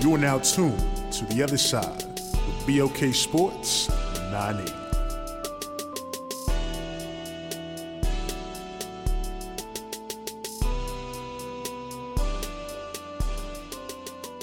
You 0.00 0.14
are 0.14 0.18
now 0.18 0.38
tuned 0.38 0.78
to 1.12 1.26
the 1.26 1.42
other 1.42 1.58
side 1.58 2.04
with 2.32 2.66
BOK 2.66 3.14
Sports 3.14 3.90
980. 4.30 4.72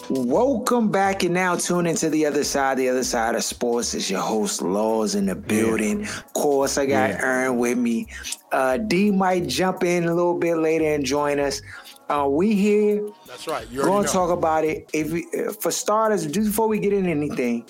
Welcome 0.09 0.89
back 0.89 1.23
and 1.23 1.33
now 1.33 1.57
tune 1.57 1.85
into 1.85 2.09
the 2.09 2.25
other 2.25 2.45
side. 2.45 2.77
The 2.77 2.87
other 2.87 3.03
side 3.03 3.35
of 3.35 3.43
sports 3.43 3.93
is 3.93 4.09
your 4.09 4.21
host 4.21 4.61
Laws 4.61 5.15
in 5.15 5.25
the 5.25 5.35
building. 5.35 6.03
Of 6.03 6.33
course, 6.33 6.77
I 6.77 6.85
got 6.85 7.09
Yeah. 7.09 7.19
Aaron 7.21 7.57
with 7.57 7.77
me. 7.77 8.07
Uh, 8.53 8.77
D 8.77 9.11
might 9.11 9.47
jump 9.47 9.83
in 9.83 10.05
a 10.05 10.13
little 10.13 10.37
bit 10.37 10.55
later 10.59 10.85
and 10.85 11.03
join 11.03 11.41
us. 11.41 11.61
Uh, 12.09 12.27
we 12.29 12.55
here 12.55 13.07
That's 13.25 13.47
right. 13.47 13.67
You're 13.69 13.83
going 13.85 14.05
to 14.05 14.11
talk 14.11 14.29
about 14.29 14.63
it. 14.63 14.89
If 14.93 15.11
we, 15.11 15.27
uh, 15.37 15.51
for 15.51 15.71
starters, 15.71 16.25
just 16.25 16.47
before 16.47 16.67
we 16.67 16.79
get 16.79 16.93
into 16.93 17.09
anything, 17.09 17.65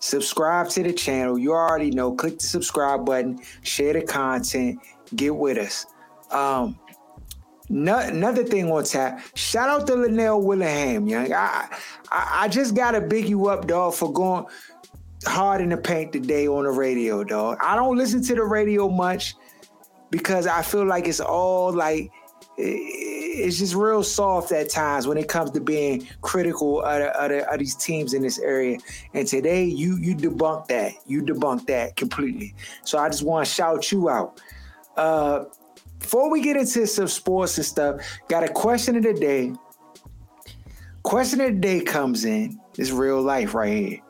subscribe 0.00 0.68
to 0.70 0.82
the 0.82 0.92
channel. 0.92 1.38
You 1.38 1.52
already 1.52 1.90
know. 1.90 2.14
Click 2.14 2.38
the 2.38 2.46
subscribe 2.46 3.06
button. 3.06 3.40
Share 3.62 3.94
the 3.94 4.02
content. 4.02 4.78
Get 5.16 5.34
with 5.34 5.56
us. 5.56 5.86
Um, 6.30 6.78
no, 7.70 7.98
another 7.98 8.44
thing 8.44 8.70
on 8.70 8.84
tap. 8.84 9.20
Shout 9.34 9.68
out 9.68 9.86
to 9.88 9.94
Linnell 9.94 10.42
Willingham, 10.42 11.06
young. 11.06 11.32
I, 11.32 11.68
I 12.10 12.40
I 12.44 12.48
just 12.48 12.74
gotta 12.74 13.00
big 13.00 13.28
you 13.28 13.48
up, 13.48 13.66
dog, 13.66 13.94
for 13.94 14.10
going 14.12 14.46
hard 15.26 15.60
in 15.60 15.68
the 15.70 15.76
paint 15.76 16.12
today 16.12 16.46
on 16.48 16.64
the 16.64 16.70
radio, 16.70 17.24
dog. 17.24 17.58
I 17.62 17.76
don't 17.76 17.96
listen 17.96 18.22
to 18.22 18.34
the 18.34 18.42
radio 18.44 18.88
much 18.88 19.34
because 20.10 20.46
I 20.46 20.62
feel 20.62 20.86
like 20.86 21.06
it's 21.06 21.20
all 21.20 21.72
like 21.72 22.10
i- 22.58 22.62
it's 23.38 23.58
just 23.58 23.74
real 23.74 24.02
soft 24.02 24.52
at 24.52 24.70
times 24.70 25.06
when 25.06 25.16
it 25.16 25.28
comes 25.28 25.50
to 25.52 25.60
being 25.60 26.06
critical 26.20 26.82
of, 26.82 27.02
of, 27.02 27.30
of 27.30 27.58
these 27.58 27.74
teams 27.74 28.14
in 28.14 28.22
this 28.22 28.38
area. 28.38 28.78
And 29.14 29.26
today, 29.26 29.64
you 29.64 29.96
you 29.96 30.14
debunk 30.14 30.66
that. 30.68 30.92
You 31.06 31.22
debunk 31.22 31.66
that 31.66 31.96
completely. 31.96 32.54
So 32.84 32.98
I 32.98 33.08
just 33.08 33.22
want 33.22 33.46
to 33.46 33.52
shout 33.52 33.90
you 33.92 34.08
out. 34.08 34.40
Uh, 34.96 35.44
before 35.98 36.30
we 36.30 36.40
get 36.40 36.56
into 36.56 36.86
some 36.86 37.08
sports 37.08 37.56
and 37.56 37.66
stuff, 37.66 38.00
got 38.28 38.44
a 38.44 38.48
question 38.48 38.96
of 38.96 39.02
the 39.02 39.14
day. 39.14 39.52
Question 41.02 41.40
of 41.40 41.54
the 41.54 41.60
day 41.60 41.80
comes 41.80 42.24
in. 42.24 42.60
This 42.74 42.90
real 42.90 43.20
life 43.20 43.54
right 43.54 43.76
here. 43.76 44.00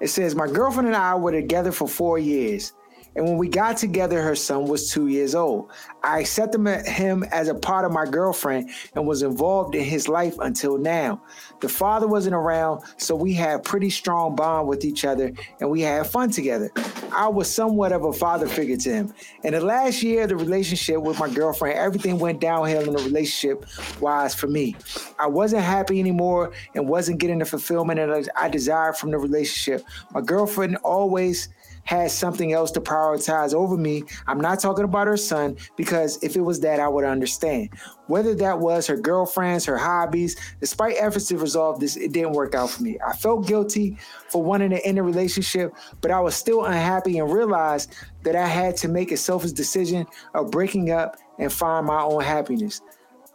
It 0.00 0.08
says, 0.08 0.34
My 0.34 0.46
girlfriend 0.46 0.88
and 0.88 0.96
I 0.96 1.14
were 1.14 1.32
together 1.32 1.72
for 1.72 1.88
four 1.88 2.18
years. 2.18 2.72
And 3.14 3.26
when 3.26 3.36
we 3.36 3.48
got 3.48 3.76
together, 3.76 4.22
her 4.22 4.34
son 4.34 4.66
was 4.66 4.90
two 4.90 5.08
years 5.08 5.34
old. 5.34 5.70
I 6.02 6.20
accepted 6.20 6.86
him 6.86 7.24
as 7.24 7.48
a 7.48 7.54
part 7.54 7.84
of 7.84 7.92
my 7.92 8.06
girlfriend 8.06 8.70
and 8.94 9.06
was 9.06 9.22
involved 9.22 9.74
in 9.74 9.84
his 9.84 10.08
life 10.08 10.36
until 10.38 10.78
now. 10.78 11.22
The 11.60 11.68
father 11.68 12.08
wasn't 12.08 12.34
around, 12.34 12.82
so 12.96 13.14
we 13.14 13.34
had 13.34 13.62
pretty 13.64 13.90
strong 13.90 14.34
bond 14.34 14.68
with 14.68 14.84
each 14.84 15.04
other 15.04 15.32
and 15.60 15.70
we 15.70 15.82
had 15.82 16.06
fun 16.06 16.30
together. 16.30 16.70
I 17.14 17.28
was 17.28 17.52
somewhat 17.52 17.92
of 17.92 18.04
a 18.04 18.12
father 18.12 18.48
figure 18.48 18.76
to 18.78 18.90
him. 18.90 19.14
In 19.44 19.52
the 19.52 19.60
last 19.60 20.02
year 20.02 20.22
of 20.22 20.30
the 20.30 20.36
relationship 20.36 21.02
with 21.02 21.18
my 21.18 21.28
girlfriend, 21.28 21.78
everything 21.78 22.18
went 22.18 22.40
downhill 22.40 22.88
in 22.88 22.94
the 22.94 23.02
relationship 23.02 23.66
wise 24.00 24.34
for 24.34 24.46
me. 24.46 24.76
I 25.18 25.26
wasn't 25.26 25.62
happy 25.62 26.00
anymore 26.00 26.52
and 26.74 26.88
wasn't 26.88 27.18
getting 27.18 27.40
the 27.40 27.44
fulfillment 27.44 27.98
that 27.98 28.28
I 28.34 28.48
desired 28.48 28.96
from 28.96 29.10
the 29.10 29.18
relationship. 29.18 29.84
My 30.12 30.22
girlfriend 30.22 30.76
always 30.76 31.50
had 31.84 32.10
something 32.10 32.52
else 32.52 32.70
to 32.72 32.80
prioritize 32.80 33.54
over 33.54 33.76
me. 33.76 34.04
I'm 34.26 34.40
not 34.40 34.60
talking 34.60 34.84
about 34.84 35.06
her 35.06 35.16
son 35.16 35.56
because 35.76 36.22
if 36.22 36.36
it 36.36 36.40
was 36.40 36.60
that, 36.60 36.80
I 36.80 36.88
would 36.88 37.04
understand. 37.04 37.70
Whether 38.06 38.34
that 38.36 38.58
was 38.58 38.86
her 38.86 38.96
girlfriends, 38.96 39.64
her 39.64 39.78
hobbies, 39.78 40.36
despite 40.60 40.96
efforts 40.98 41.26
to 41.28 41.38
resolve 41.38 41.80
this, 41.80 41.96
it 41.96 42.12
didn't 42.12 42.32
work 42.32 42.54
out 42.54 42.70
for 42.70 42.82
me. 42.82 42.98
I 43.06 43.14
felt 43.14 43.46
guilty 43.46 43.96
for 44.28 44.42
wanting 44.42 44.70
to 44.70 44.84
end 44.86 44.98
a 44.98 45.02
relationship, 45.02 45.74
but 46.00 46.10
I 46.10 46.20
was 46.20 46.34
still 46.34 46.64
unhappy 46.64 47.18
and 47.18 47.32
realized 47.32 47.94
that 48.22 48.36
I 48.36 48.46
had 48.46 48.76
to 48.78 48.88
make 48.88 49.12
a 49.12 49.16
selfish 49.16 49.52
decision 49.52 50.06
of 50.34 50.50
breaking 50.50 50.90
up 50.90 51.16
and 51.38 51.52
find 51.52 51.86
my 51.86 52.02
own 52.02 52.22
happiness. 52.22 52.80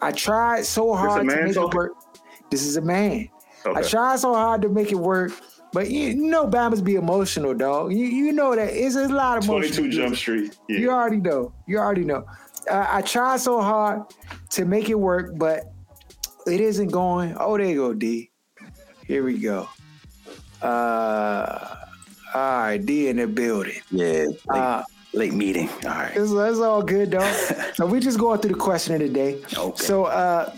I 0.01 0.11
tried 0.11 0.65
so 0.65 0.93
hard 0.93 1.27
to 1.27 1.35
make 1.35 1.55
it 1.55 1.73
work. 1.73 1.93
This 2.49 2.63
is 2.63 2.77
a 2.77 2.81
man. 2.81 3.29
I 3.65 3.81
tried 3.81 4.19
so 4.19 4.33
hard 4.33 4.61
to 4.61 4.69
make 4.69 4.91
it 4.91 4.95
work, 4.95 5.31
but 5.73 5.89
you, 5.89 6.09
you 6.09 6.28
know, 6.28 6.47
Bama's 6.47 6.81
be 6.81 6.95
emotional, 6.95 7.53
dog. 7.53 7.91
You 7.94 8.05
you 8.05 8.31
know 8.31 8.55
that 8.55 8.69
it's 8.73 8.95
a 8.95 9.07
lot 9.07 9.38
of 9.38 9.44
emotion. 9.44 9.73
22 9.73 9.89
Jump 9.97 10.16
Street. 10.16 10.57
Yeah. 10.69 10.79
You 10.79 10.91
already 10.91 11.17
know. 11.17 11.53
You 11.67 11.78
already 11.79 12.03
know. 12.03 12.25
Uh, 12.69 12.85
I 12.89 13.01
tried 13.01 13.39
so 13.39 13.61
hard 13.61 14.03
to 14.51 14.66
make 14.66 14.89
it 14.89 14.95
work, 15.00 15.38
but 15.38 15.66
it 16.45 16.61
isn't 16.61 16.91
going. 16.91 17.35
Oh, 17.39 17.57
there 17.57 17.67
you 17.67 17.75
go, 17.75 17.94
D. 17.94 18.31
Here 19.06 19.23
we 19.23 19.38
go. 19.38 19.69
Uh, 20.61 21.75
all 22.33 22.41
right, 22.41 22.77
D 22.77 23.07
in 23.09 23.17
the 23.17 23.27
building. 23.27 23.81
Yeah, 23.91 24.25
late, 24.25 24.39
Uh, 24.50 24.83
late 25.13 25.33
meeting. 25.33 25.69
All 25.83 25.91
right. 25.91 26.11
It's, 26.16 26.31
it's 26.31 26.59
all 26.59 26.81
good, 26.81 27.11
dog. 27.11 27.33
so 27.75 27.85
we 27.85 28.00
just 28.00 28.19
going 28.19 28.39
through 28.39 28.53
the 28.53 28.59
question 28.59 28.95
of 28.95 29.01
the 29.01 29.09
day. 29.09 29.41
Okay. 29.56 29.83
So 29.83 30.06
uh, 30.06 30.53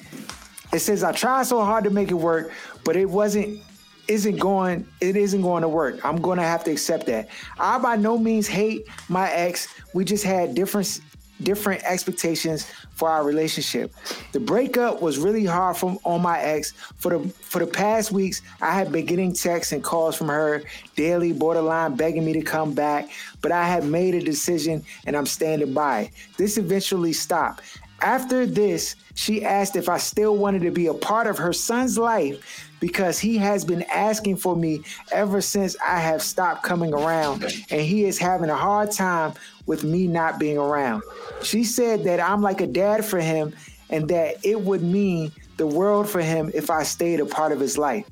it 0.74 0.80
says 0.80 1.04
I 1.04 1.12
tried 1.12 1.44
so 1.46 1.62
hard 1.64 1.84
to 1.84 1.90
make 1.90 2.10
it 2.12 2.16
work, 2.16 2.52
but 2.84 2.96
it 2.96 3.10
wasn't 3.10 3.62
isn't 4.10 4.38
going 4.38 4.86
it 5.00 5.16
isn't 5.16 5.42
going 5.42 5.62
to 5.62 5.70
work. 5.70 6.04
I'm 6.04 6.20
going 6.20 6.38
to 6.38 6.44
have 6.44 6.64
to 6.66 6.72
accept 6.72 7.06
that. 7.06 7.30
I 7.60 7.78
by 7.78 7.96
no 7.96 8.18
means 8.18 8.48
hate 8.48 8.88
my 9.08 9.30
ex. 9.32 9.68
We 9.94 10.04
just 10.04 10.24
had 10.24 10.56
different 10.56 11.00
different 11.42 11.82
expectations 11.84 12.70
for 12.96 13.10
our 13.10 13.24
relationship. 13.24 13.94
The 14.34 14.42
breakup 14.42 15.02
was 15.02 15.18
really 15.18 15.46
hard 15.46 15.78
from 15.78 16.00
on 16.04 16.22
my 16.22 16.40
ex. 16.40 16.72
For 16.98 17.18
the 17.18 17.30
for 17.30 17.60
the 17.60 17.68
past 17.68 18.12
weeks, 18.12 18.42
I 18.62 18.72
had 18.74 18.92
been 18.92 19.06
getting 19.06 19.32
texts 19.32 19.72
and 19.72 19.84
calls 19.84 20.18
from 20.18 20.28
her 20.28 20.64
daily, 20.96 21.32
borderline 21.32 21.96
begging 21.96 22.26
me 22.26 22.34
to 22.34 22.42
come 22.42 22.74
back, 22.74 23.10
but 23.42 23.52
I 23.52 23.68
had 23.68 23.86
made 23.86 24.16
a 24.16 24.22
decision 24.22 24.84
and 25.06 25.16
I'm 25.16 25.28
standing 25.28 25.74
by. 25.74 26.00
it. 26.02 26.12
This 26.38 26.58
eventually 26.58 27.14
stopped. 27.14 27.62
After 28.02 28.46
this, 28.46 28.96
she 29.16 29.44
asked 29.44 29.76
if 29.76 29.90
I 29.90 29.98
still 29.98 30.38
wanted 30.38 30.62
to 30.64 30.72
be 30.72 30.88
a 30.88 30.94
part 30.94 31.28
of 31.28 31.38
her 31.38 31.54
son's 31.54 31.98
life 31.98 32.70
because 32.80 33.20
he 33.20 33.38
has 33.38 33.66
been 33.66 33.84
asking 33.84 34.38
for 34.38 34.56
me 34.56 34.82
ever 35.12 35.42
since 35.42 35.76
I 35.86 36.00
have 36.00 36.22
stopped 36.22 36.64
coming 36.64 36.94
around 36.94 37.44
and 37.44 37.82
he 37.82 38.06
is 38.06 38.18
having 38.18 38.50
a 38.50 38.56
hard 38.56 38.92
time 38.92 39.34
with 39.66 39.84
me 39.84 40.08
not 40.08 40.40
being 40.40 40.58
around. 40.58 41.04
She 41.44 41.64
said 41.64 42.04
that 42.06 42.20
I'm 42.20 42.42
like 42.42 42.62
a 42.62 42.68
dad 42.68 43.04
for 43.04 43.20
him 43.20 43.54
and 43.90 44.08
that 44.10 44.46
it 44.46 44.62
would 44.62 44.84
mean 44.84 45.32
the 45.58 45.68
world 45.68 46.10
for 46.10 46.22
him 46.22 46.52
if 46.54 46.70
I 46.70 46.84
stayed 46.84 47.20
a 47.20 47.26
part 47.26 47.52
of 47.52 47.60
his 47.60 47.78
life. 47.78 48.10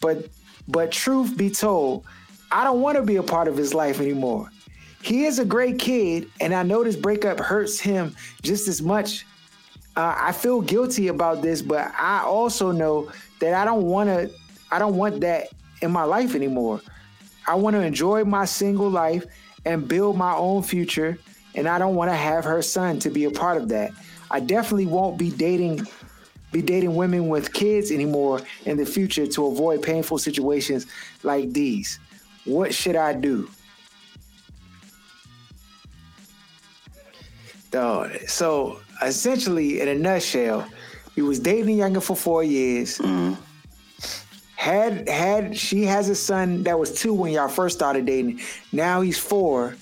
But 0.00 0.28
but 0.68 0.90
truth 0.90 1.36
be 1.36 1.48
told, 1.48 2.04
I 2.50 2.64
don't 2.64 2.80
want 2.80 2.96
to 2.96 3.02
be 3.02 3.16
a 3.16 3.22
part 3.22 3.48
of 3.48 3.56
his 3.56 3.72
life 3.72 4.00
anymore. 4.00 4.50
He 5.06 5.24
is 5.24 5.38
a 5.38 5.44
great 5.44 5.78
kid, 5.78 6.28
and 6.40 6.52
I 6.52 6.64
know 6.64 6.82
this 6.82 6.96
breakup 6.96 7.38
hurts 7.38 7.78
him 7.78 8.16
just 8.42 8.66
as 8.66 8.82
much. 8.82 9.24
Uh, 9.94 10.16
I 10.18 10.32
feel 10.32 10.60
guilty 10.60 11.06
about 11.06 11.42
this, 11.42 11.62
but 11.62 11.92
I 11.96 12.24
also 12.24 12.72
know 12.72 13.12
that 13.38 13.54
I 13.54 13.64
don't 13.64 13.84
want 13.84 14.08
to. 14.08 14.28
I 14.72 14.80
don't 14.80 14.96
want 14.96 15.20
that 15.20 15.46
in 15.80 15.92
my 15.92 16.02
life 16.02 16.34
anymore. 16.34 16.80
I 17.46 17.54
want 17.54 17.76
to 17.76 17.82
enjoy 17.82 18.24
my 18.24 18.46
single 18.46 18.90
life 18.90 19.24
and 19.64 19.86
build 19.86 20.16
my 20.16 20.34
own 20.34 20.64
future, 20.64 21.16
and 21.54 21.68
I 21.68 21.78
don't 21.78 21.94
want 21.94 22.10
to 22.10 22.16
have 22.16 22.42
her 22.42 22.60
son 22.60 22.98
to 22.98 23.08
be 23.08 23.26
a 23.26 23.30
part 23.30 23.58
of 23.58 23.68
that. 23.68 23.92
I 24.32 24.40
definitely 24.40 24.86
won't 24.86 25.18
be 25.18 25.30
dating 25.30 25.86
be 26.50 26.62
dating 26.62 26.96
women 26.96 27.28
with 27.28 27.52
kids 27.52 27.92
anymore 27.92 28.40
in 28.64 28.76
the 28.76 28.86
future 28.86 29.28
to 29.28 29.46
avoid 29.46 29.82
painful 29.82 30.18
situations 30.18 30.86
like 31.22 31.52
these. 31.52 32.00
What 32.44 32.74
should 32.74 32.96
I 32.96 33.12
do? 33.12 33.48
Dog, 37.76 38.26
So 38.26 38.80
essentially, 39.02 39.82
in 39.82 39.88
a 39.88 39.94
nutshell, 39.94 40.66
he 41.14 41.20
was 41.20 41.38
dating 41.38 41.76
younger 41.76 42.00
for 42.00 42.16
four 42.16 42.42
years. 42.42 42.98
Had 44.56 45.06
had 45.06 45.54
she 45.54 45.84
has 45.84 46.08
a 46.08 46.14
son 46.14 46.62
that 46.62 46.78
was 46.78 46.90
two 46.98 47.12
when 47.12 47.32
y'all 47.34 47.48
first 47.48 47.76
started 47.76 48.06
dating. 48.06 48.40
Now 48.72 49.02
he's 49.02 49.18
four, 49.18 49.76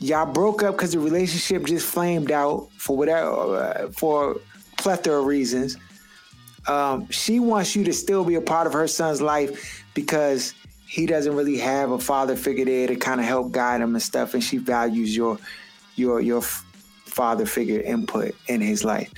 y'all 0.00 0.26
broke 0.26 0.64
up 0.64 0.74
because 0.74 0.90
the 0.90 0.98
relationship 0.98 1.66
just 1.66 1.86
flamed 1.86 2.32
out 2.32 2.68
for 2.78 2.96
whatever 2.96 3.30
uh, 3.30 3.90
for 3.92 4.40
plethora 4.76 5.20
of 5.20 5.26
reasons. 5.26 5.76
Um, 6.66 7.08
she 7.10 7.38
wants 7.38 7.76
you 7.76 7.84
to 7.84 7.92
still 7.92 8.24
be 8.24 8.34
a 8.34 8.40
part 8.40 8.66
of 8.66 8.72
her 8.72 8.88
son's 8.88 9.22
life 9.22 9.84
because 9.94 10.52
he 10.88 11.06
doesn't 11.06 11.36
really 11.36 11.58
have 11.58 11.92
a 11.92 11.98
father 12.00 12.34
figure 12.34 12.64
there 12.64 12.88
to 12.88 12.96
kind 12.96 13.20
of 13.20 13.26
help 13.26 13.52
guide 13.52 13.80
him 13.80 13.94
and 13.94 14.02
stuff, 14.02 14.34
and 14.34 14.42
she 14.42 14.56
values 14.56 15.16
your 15.16 15.38
your 15.94 16.20
your 16.20 16.42
father 17.14 17.46
figure 17.46 17.80
input 17.80 18.34
in 18.48 18.60
his 18.60 18.84
life. 18.84 19.12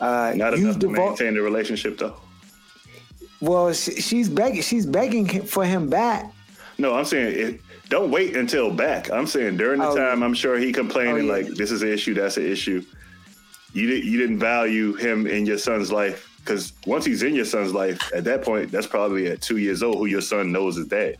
Uh, 0.00 0.32
Not 0.36 0.54
enough 0.54 0.78
to 0.78 0.86
devo- 0.86 1.08
maintain 1.08 1.34
the 1.34 1.42
relationship, 1.42 1.98
though. 1.98 2.16
Well, 3.40 3.72
she's 3.72 4.28
begging. 4.28 4.62
She's 4.62 4.84
begging 4.84 5.26
for 5.46 5.64
him 5.64 5.88
back. 5.88 6.30
No, 6.76 6.94
I'm 6.94 7.06
saying 7.06 7.38
it, 7.38 7.60
don't 7.88 8.10
wait 8.10 8.36
until 8.36 8.70
back. 8.70 9.10
I'm 9.10 9.26
saying 9.26 9.56
during 9.56 9.80
the 9.80 9.88
oh, 9.88 9.96
time, 9.96 10.22
I'm 10.22 10.34
sure 10.34 10.58
he 10.58 10.72
complaining 10.72 11.30
oh, 11.30 11.36
yeah. 11.36 11.44
like 11.44 11.46
this 11.48 11.70
is 11.70 11.82
an 11.82 11.88
issue, 11.88 12.14
that's 12.14 12.36
an 12.36 12.46
issue. 12.46 12.84
You 13.72 13.86
didn't 13.86 14.04
you 14.04 14.18
didn't 14.18 14.38
value 14.38 14.94
him 14.94 15.26
in 15.26 15.46
your 15.46 15.58
son's 15.58 15.90
life 15.90 16.30
because 16.38 16.72
once 16.86 17.04
he's 17.04 17.22
in 17.22 17.34
your 17.34 17.44
son's 17.44 17.72
life, 17.72 18.00
at 18.14 18.24
that 18.24 18.42
point, 18.42 18.70
that's 18.70 18.86
probably 18.86 19.28
at 19.28 19.40
two 19.40 19.58
years 19.58 19.82
old 19.82 19.96
who 19.96 20.06
your 20.06 20.20
son 20.20 20.52
knows 20.52 20.76
is 20.76 20.86
dad. 20.86 21.16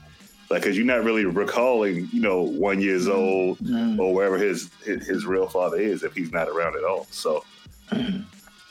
Like, 0.50 0.62
because 0.62 0.76
you're 0.76 0.84
not 0.84 1.04
really 1.04 1.24
recalling, 1.24 2.08
you 2.12 2.20
know, 2.20 2.42
one 2.42 2.80
years 2.80 3.06
mm-hmm. 3.06 3.18
old 3.18 3.58
mm-hmm. 3.58 4.00
or 4.00 4.12
wherever 4.12 4.36
his, 4.36 4.70
his, 4.84 5.06
his 5.06 5.24
real 5.24 5.46
father 5.46 5.76
is 5.76 6.02
if 6.02 6.12
he's 6.12 6.32
not 6.32 6.48
around 6.48 6.76
at 6.76 6.82
all. 6.82 7.06
So, 7.10 7.44
mm-hmm. 7.92 8.22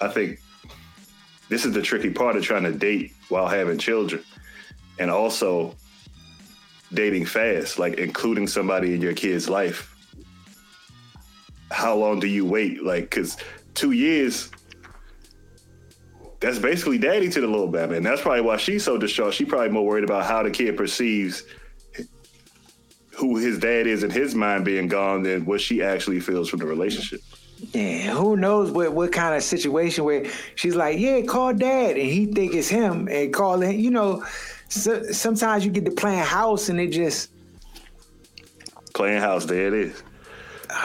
I 0.02 0.10
think 0.10 0.40
this 1.48 1.66
is 1.66 1.72
the 1.74 1.82
tricky 1.82 2.10
part 2.10 2.36
of 2.36 2.44
trying 2.44 2.64
to 2.64 2.74
date 2.74 3.14
while 3.30 3.48
having 3.48 3.78
children, 3.78 4.24
and 5.00 5.10
also 5.10 5.76
dating 6.94 7.26
fast, 7.26 7.80
like 7.80 7.94
including 7.96 8.48
somebody 8.48 8.94
in 8.94 9.02
your 9.02 9.14
kid's 9.14 9.50
life. 9.50 9.96
How 11.72 11.96
long 11.96 12.20
do 12.20 12.28
you 12.28 12.46
wait? 12.46 12.84
Like, 12.84 13.04
because 13.04 13.38
two 13.74 13.92
years 13.92 14.52
that's 16.40 16.60
basically 16.60 16.98
daddy 16.98 17.30
to 17.30 17.42
the 17.42 17.48
little 17.48 17.68
Batman. 17.68 18.04
That's 18.04 18.22
probably 18.22 18.42
why 18.42 18.58
she's 18.58 18.84
so 18.84 18.98
distraught. 18.98 19.34
She's 19.34 19.48
probably 19.48 19.70
more 19.70 19.86
worried 19.86 20.06
about 20.06 20.26
how 20.26 20.42
the 20.42 20.52
kid 20.52 20.78
perceives 20.78 21.44
who 23.20 23.36
his 23.36 23.60
dad 23.60 23.86
is 23.86 24.04
in 24.04 24.10
his 24.10 24.34
mind 24.34 24.64
being 24.64 24.88
gone 24.88 25.24
than 25.24 25.44
what 25.46 25.60
she 25.60 25.84
actually 25.84 26.22
feels 26.22 26.48
from 26.48 26.60
the 26.60 26.66
relationship. 26.66 27.22
Yeah, 27.74 28.12
who 28.12 28.38
knows 28.38 28.72
what, 28.72 28.94
what 28.94 29.12
kind 29.12 29.36
of 29.36 29.44
situation 29.44 30.06
where 30.06 30.26
she's 30.56 30.76
like, 30.76 30.98
yeah, 30.98 31.22
call 31.24 31.54
dad, 31.54 31.98
and 31.98 32.10
he 32.10 32.28
think 32.28 32.54
it's 32.54 32.70
him, 32.70 33.10
and 33.10 33.34
call 33.34 33.62
him. 33.62 33.78
You 33.78 33.92
know, 33.92 34.24
so, 34.70 35.04
sometimes 35.12 35.66
you 35.66 35.72
get 35.72 35.84
to 35.84 35.92
playing 35.92 36.20
house, 36.20 36.70
and 36.70 36.80
it 36.80 36.92
just 36.92 37.32
playing 38.94 39.20
house. 39.20 39.46
There 39.46 39.68
it 39.68 39.74
is. 39.74 40.04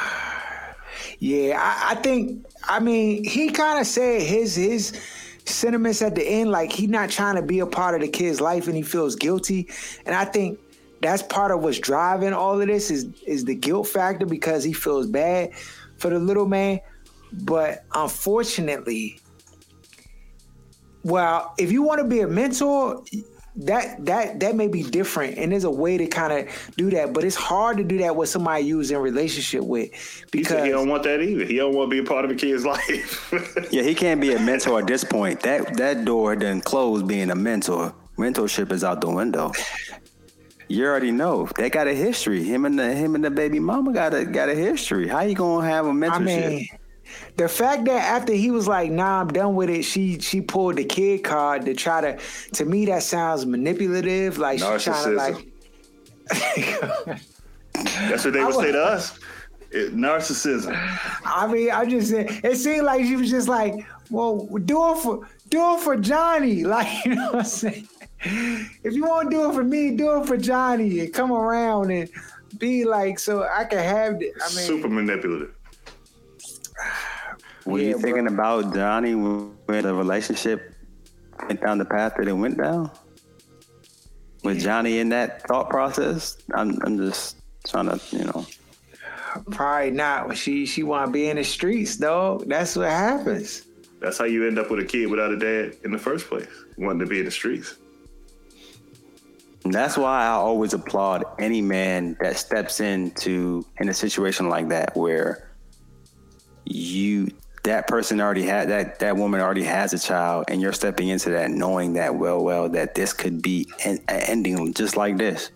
Yeah, 1.21 1.57
I, 1.59 1.93
I 1.93 1.95
think. 1.95 2.45
I 2.65 2.81
mean, 2.81 3.25
he 3.25 3.49
kind 3.49 3.81
of 3.81 3.87
said 3.87 4.21
his 4.21 4.57
his 4.57 4.93
sentiments 5.47 6.03
at 6.03 6.15
the 6.15 6.23
end, 6.23 6.51
like 6.51 6.73
he 6.73 6.87
not 6.87 7.09
trying 7.09 7.37
to 7.37 7.43
be 7.43 7.61
a 7.61 7.67
part 7.67 7.95
of 7.95 8.01
the 8.01 8.09
kid's 8.09 8.41
life 8.41 8.67
and 8.67 8.77
he 8.77 8.83
feels 8.83 9.17
guilty. 9.17 9.69
And 10.05 10.15
I 10.15 10.25
think 10.25 10.59
that's 11.05 11.23
part 11.23 11.51
of 11.51 11.62
what's 11.62 11.79
driving 11.79 12.33
all 12.33 12.59
of 12.59 12.67
this 12.67 12.91
is 12.91 13.06
is 13.27 13.45
the 13.45 13.55
guilt 13.55 13.87
factor 13.87 14.25
because 14.25 14.65
he 14.65 14.73
feels 14.73 15.06
bad 15.06 15.53
for 15.99 16.09
the 16.09 16.19
little 16.19 16.47
man. 16.47 16.81
But 17.43 17.85
unfortunately, 17.93 19.21
well, 21.03 21.53
if 21.59 21.71
you 21.71 21.83
want 21.83 22.01
to 22.01 22.09
be 22.09 22.21
a 22.21 22.27
mentor, 22.27 23.05
that 23.56 24.03
that 24.06 24.41
that 24.41 24.56
may 24.56 24.67
be 24.67 24.83
different 24.83 25.37
and 25.37 25.53
there's 25.53 25.65
a 25.65 25.71
way 25.71 25.97
to 25.97 26.09
kind 26.09 26.33
of 26.33 26.73
do 26.77 26.91
that 26.91 27.12
but 27.12 27.23
it's 27.23 27.37
hard 27.37 27.77
to 27.77 27.85
do 27.85 27.99
that 27.99 28.17
with 28.17 28.29
somebody 28.29 28.65
you're 28.65 28.83
in 28.83 28.97
relationship 28.97 29.62
with 29.62 29.93
because 30.33 30.59
he, 30.59 30.65
he 30.65 30.71
don't 30.71 30.89
want 30.89 31.05
that 31.05 31.21
either. 31.21 31.45
He 31.45 31.55
don't 31.55 31.73
want 31.73 31.89
to 31.89 31.91
be 31.91 32.00
a 32.00 32.05
part 32.05 32.25
of 32.25 32.33
a 32.33 32.35
kid's 32.35 32.67
life. 32.75 33.33
Yeah 33.71 33.83
he 33.83 33.95
can't 33.95 34.21
be 34.21 34.35
a 34.35 34.41
mentor 34.41 34.81
at 34.81 34.89
this 34.89 35.05
point. 35.05 35.39
That 35.43 35.77
that 35.77 36.05
door 36.05 36.35
didn't 36.35 36.65
close 36.65 37.03
being 37.05 37.31
a 37.31 37.37
mentor. 37.37 37.95
Mentorship 38.19 38.73
is 38.73 38.83
out 38.83 39.00
the 39.00 39.11
window 39.11 39.53
you 40.69 40.84
already 40.84 41.11
know 41.11 41.49
they 41.56 41.69
got 41.69 41.87
a 41.87 41.94
history 41.94 42.43
him 42.43 42.64
and 42.64 42.78
the 42.78 42.94
him 42.94 43.14
and 43.14 43.25
the 43.25 43.31
baby 43.31 43.58
mama 43.58 43.93
got 43.93 44.14
a 44.14 44.25
got 44.25 44.49
a 44.49 44.55
history 44.55 45.06
how 45.08 45.20
you 45.20 45.34
gonna 45.34 45.66
have 45.66 45.87
a 45.87 45.90
mentorship 45.90 46.14
I 46.14 46.19
mean, 46.19 46.69
the 47.37 47.49
fact 47.49 47.84
that 47.87 48.02
after 48.02 48.32
he 48.32 48.50
was 48.50 48.69
like, 48.69 48.90
"Nah, 48.90 49.20
I'm 49.20 49.28
done 49.28 49.55
with 49.55 49.70
it," 49.70 49.82
she 49.82 50.19
she 50.20 50.40
pulled 50.40 50.76
the 50.76 50.84
kid 50.84 51.25
card 51.25 51.64
to 51.66 51.75
try 51.75 52.00
to. 52.00 52.19
To 52.55 52.64
me, 52.64 52.87
that 52.87 53.02
sounds 53.02 53.46
manipulative. 53.46 54.38
Like 54.38 54.58
she's 54.58 54.84
trying 54.84 55.05
to 55.05 55.11
like. 55.11 55.46
That's 57.75 58.25
what 58.25 58.34
they 58.34 58.44
would 58.44 58.55
say 58.55 58.72
to 58.72 58.82
us. 58.82 59.19
It, 59.70 59.94
narcissism. 59.94 60.72
I 61.25 61.46
mean, 61.49 61.70
I 61.70 61.84
just 61.84 62.12
it 62.12 62.56
seemed 62.56 62.84
like 62.84 63.05
she 63.05 63.16
was 63.16 63.31
just 63.31 63.49
like, 63.49 63.75
"Well, 64.11 64.46
do 64.64 64.93
it 64.93 64.99
for 64.99 65.28
do 65.49 65.75
it 65.75 65.81
for 65.81 65.96
Johnny." 65.96 66.64
Like 66.64 67.05
you 67.05 67.16
know 67.16 67.26
what 67.26 67.34
I'm 67.37 67.44
saying. 67.44 67.88
If 68.25 68.94
you 68.94 69.05
want 69.05 69.31
to 69.31 69.37
do 69.37 69.50
it 69.50 69.55
for 69.55 69.65
me, 69.65 69.91
do 69.91 70.21
it 70.21 70.26
for 70.26 70.37
Johnny, 70.37 71.00
and 71.00 71.12
come 71.12 71.32
around 71.32 71.91
and 71.91 72.09
be 72.59 72.85
like, 72.85 73.19
so 73.19 73.43
I 73.43 73.65
can 73.65 73.79
have 73.79 74.23
it. 74.23 74.32
I 74.43 74.55
mean, 74.55 74.67
super 74.67 74.88
manipulative. 74.88 75.55
Were 77.67 77.79
yeah, 77.79 77.88
you 77.88 77.99
thinking 77.99 78.26
bro. 78.26 78.35
about 78.35 78.75
Johnny 78.75 79.15
when 79.15 79.55
the 79.67 79.94
relationship 79.94 80.75
went 81.47 81.61
down 81.61 81.79
the 81.79 81.85
path 81.85 82.15
that 82.17 82.29
it 82.29 82.32
went 82.32 82.59
down? 82.59 82.91
With 84.43 84.61
Johnny 84.61 84.99
in 84.99 85.09
that 85.11 85.47
thought 85.47 85.71
process? 85.71 86.37
I'm 86.55 86.79
I'm 86.82 86.99
just 86.99 87.37
trying 87.67 87.88
to, 87.88 88.00
you 88.11 88.25
know. 88.25 88.47
Probably 89.50 89.91
not. 89.91 90.37
She 90.37 90.67
she 90.67 90.82
wanna 90.82 91.11
be 91.11 91.29
in 91.29 91.37
the 91.37 91.44
streets, 91.44 91.97
dog. 91.97 92.47
That's 92.47 92.76
what 92.76 92.88
happens. 92.88 93.62
That's 94.00 94.19
how 94.19 94.26
you 94.26 94.47
end 94.47 94.59
up 94.59 94.71
with 94.71 94.81
a 94.81 94.85
kid 94.85 95.11
without 95.11 95.32
a 95.32 95.38
dad 95.38 95.76
in 95.85 95.91
the 95.91 95.99
first 95.99 96.29
place, 96.29 96.47
wanting 96.76 97.00
to 97.00 97.06
be 97.06 97.21
in 97.21 97.25
the 97.25 97.31
streets. 97.31 97.76
That's 99.64 99.96
why 99.96 100.25
I 100.25 100.32
always 100.32 100.75
applaud 100.75 101.25
any 101.38 101.62
man 101.62 102.16
that 102.20 102.37
steps 102.37 102.81
into 102.81 103.64
in 103.78 103.88
a 103.88 103.94
situation 103.94 104.49
like 104.50 104.69
that 104.69 104.94
where 104.94 105.50
you 106.66 107.31
that 107.62 107.88
person 107.88 108.20
already 108.20 108.43
had 108.43 108.69
that 108.69 108.99
that 108.99 109.16
woman 109.16 109.40
already 109.40 109.62
has 109.62 109.94
a 109.94 109.99
child 109.99 110.44
and 110.49 110.61
you're 110.61 110.72
stepping 110.75 111.08
into 111.08 111.31
that 111.31 111.50
knowing 111.50 111.94
that 111.94 112.14
well 112.14 112.44
well 112.44 112.69
that 112.69 112.94
this 112.94 113.14
could 113.14 113.40
be 113.40 113.66
an, 113.87 113.99
ending 114.08 114.72
just 114.75 114.96
like 114.99 115.16
this. 115.16 115.50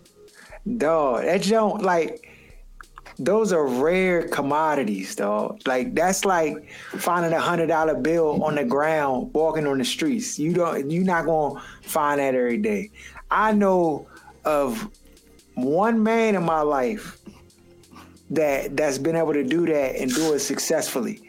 Dog 0.78 1.24
that 1.24 1.42
don't 1.44 1.82
like 1.82 2.24
those 3.18 3.52
are 3.52 3.66
rare 3.66 4.28
commodities 4.28 5.16
dog 5.16 5.60
like 5.66 5.92
that's 5.94 6.24
like 6.24 6.70
finding 6.70 7.32
a 7.32 7.40
hundred 7.40 7.66
dollar 7.66 7.94
bill 7.94 8.42
on 8.44 8.54
the 8.54 8.64
ground 8.64 9.30
walking 9.34 9.66
on 9.66 9.76
the 9.76 9.84
streets. 9.84 10.38
You 10.38 10.54
don't 10.54 10.90
you're 10.90 11.04
not 11.04 11.26
gonna 11.26 11.60
find 11.82 12.20
that 12.20 12.34
every 12.34 12.56
day 12.56 12.90
i 13.30 13.52
know 13.52 14.06
of 14.44 14.88
one 15.54 16.02
man 16.02 16.34
in 16.34 16.42
my 16.44 16.60
life 16.60 17.18
that 18.30 18.76
that's 18.76 18.98
been 18.98 19.16
able 19.16 19.32
to 19.32 19.44
do 19.44 19.66
that 19.66 19.96
and 19.96 20.12
do 20.12 20.34
it 20.34 20.40
successfully. 20.40 21.20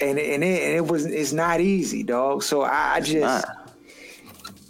And 0.00 0.18
and 0.18 0.42
it, 0.42 0.62
and 0.62 0.76
it 0.76 0.86
was 0.86 1.04
it's 1.04 1.32
not 1.32 1.60
easy, 1.60 2.02
dog. 2.02 2.42
So 2.42 2.62
I, 2.62 2.94
I 2.94 3.00
just 3.00 3.46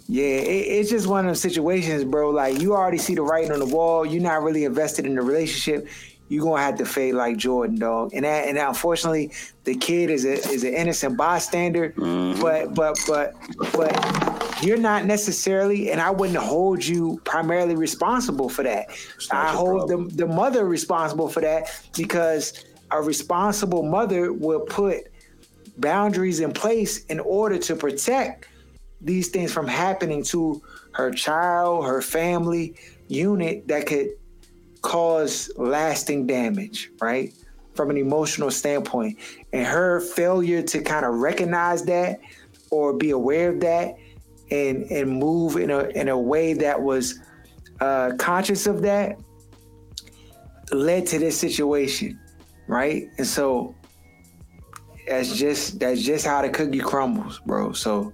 yeah, 0.07 0.25
it, 0.25 0.67
it's 0.67 0.89
just 0.89 1.07
one 1.07 1.25
of 1.25 1.29
those 1.29 1.41
situations, 1.41 2.03
bro. 2.03 2.31
Like 2.31 2.59
you 2.59 2.73
already 2.73 2.97
see 2.97 3.15
the 3.15 3.21
writing 3.21 3.51
on 3.51 3.59
the 3.59 3.65
wall. 3.65 4.05
You're 4.05 4.21
not 4.21 4.43
really 4.43 4.65
invested 4.65 5.05
in 5.05 5.15
the 5.15 5.21
relationship. 5.21 5.87
You're 6.31 6.45
gonna 6.45 6.61
have 6.61 6.77
to 6.77 6.85
fade 6.85 7.15
like 7.15 7.35
Jordan, 7.35 7.77
dog. 7.77 8.11
And 8.13 8.23
that 8.23 8.47
and 8.47 8.57
unfortunately, 8.57 9.33
the 9.65 9.75
kid 9.75 10.09
is 10.09 10.23
a 10.23 10.35
is 10.49 10.63
an 10.63 10.73
innocent 10.73 11.17
bystander. 11.17 11.89
Mm-hmm. 11.89 12.41
But 12.41 12.73
but 12.73 12.97
but 13.05 13.35
but 13.73 14.63
you're 14.63 14.77
not 14.77 15.03
necessarily, 15.03 15.91
and 15.91 15.99
I 15.99 16.09
wouldn't 16.09 16.39
hold 16.39 16.85
you 16.85 17.19
primarily 17.25 17.75
responsible 17.75 18.47
for 18.47 18.63
that. 18.63 18.87
I 19.29 19.49
hold 19.49 19.89
the, 19.89 19.97
the 20.15 20.25
mother 20.25 20.63
responsible 20.63 21.27
for 21.27 21.41
that 21.41 21.69
because 21.97 22.63
a 22.91 23.01
responsible 23.01 23.83
mother 23.83 24.31
will 24.31 24.61
put 24.61 25.11
boundaries 25.79 26.39
in 26.39 26.53
place 26.53 27.03
in 27.07 27.19
order 27.19 27.57
to 27.57 27.75
protect 27.75 28.47
these 29.01 29.27
things 29.27 29.51
from 29.51 29.67
happening 29.67 30.23
to 30.23 30.61
her 30.93 31.11
child, 31.11 31.85
her 31.85 32.01
family 32.01 32.75
unit 33.09 33.67
that 33.67 33.85
could 33.85 34.11
cause 34.81 35.51
lasting 35.57 36.27
damage, 36.27 36.91
right? 37.01 37.33
From 37.75 37.89
an 37.89 37.97
emotional 37.97 38.51
standpoint. 38.51 39.17
And 39.53 39.65
her 39.65 39.99
failure 39.99 40.61
to 40.63 40.81
kind 40.81 41.05
of 41.05 41.15
recognize 41.15 41.85
that 41.85 42.19
or 42.69 42.93
be 42.93 43.11
aware 43.11 43.49
of 43.49 43.59
that 43.61 43.95
and 44.49 44.83
and 44.91 45.09
move 45.09 45.55
in 45.55 45.71
a 45.71 45.85
in 45.89 46.09
a 46.09 46.17
way 46.17 46.53
that 46.53 46.81
was 46.81 47.19
uh, 47.79 48.11
conscious 48.17 48.67
of 48.67 48.81
that 48.81 49.17
led 50.71 51.05
to 51.07 51.19
this 51.19 51.37
situation, 51.37 52.19
right? 52.67 53.09
And 53.17 53.27
so 53.27 53.75
that's 55.07 55.35
just 55.35 55.79
that's 55.79 56.01
just 56.01 56.25
how 56.25 56.41
the 56.41 56.49
cookie 56.49 56.79
crumbles, 56.79 57.39
bro. 57.45 57.73
So 57.73 58.13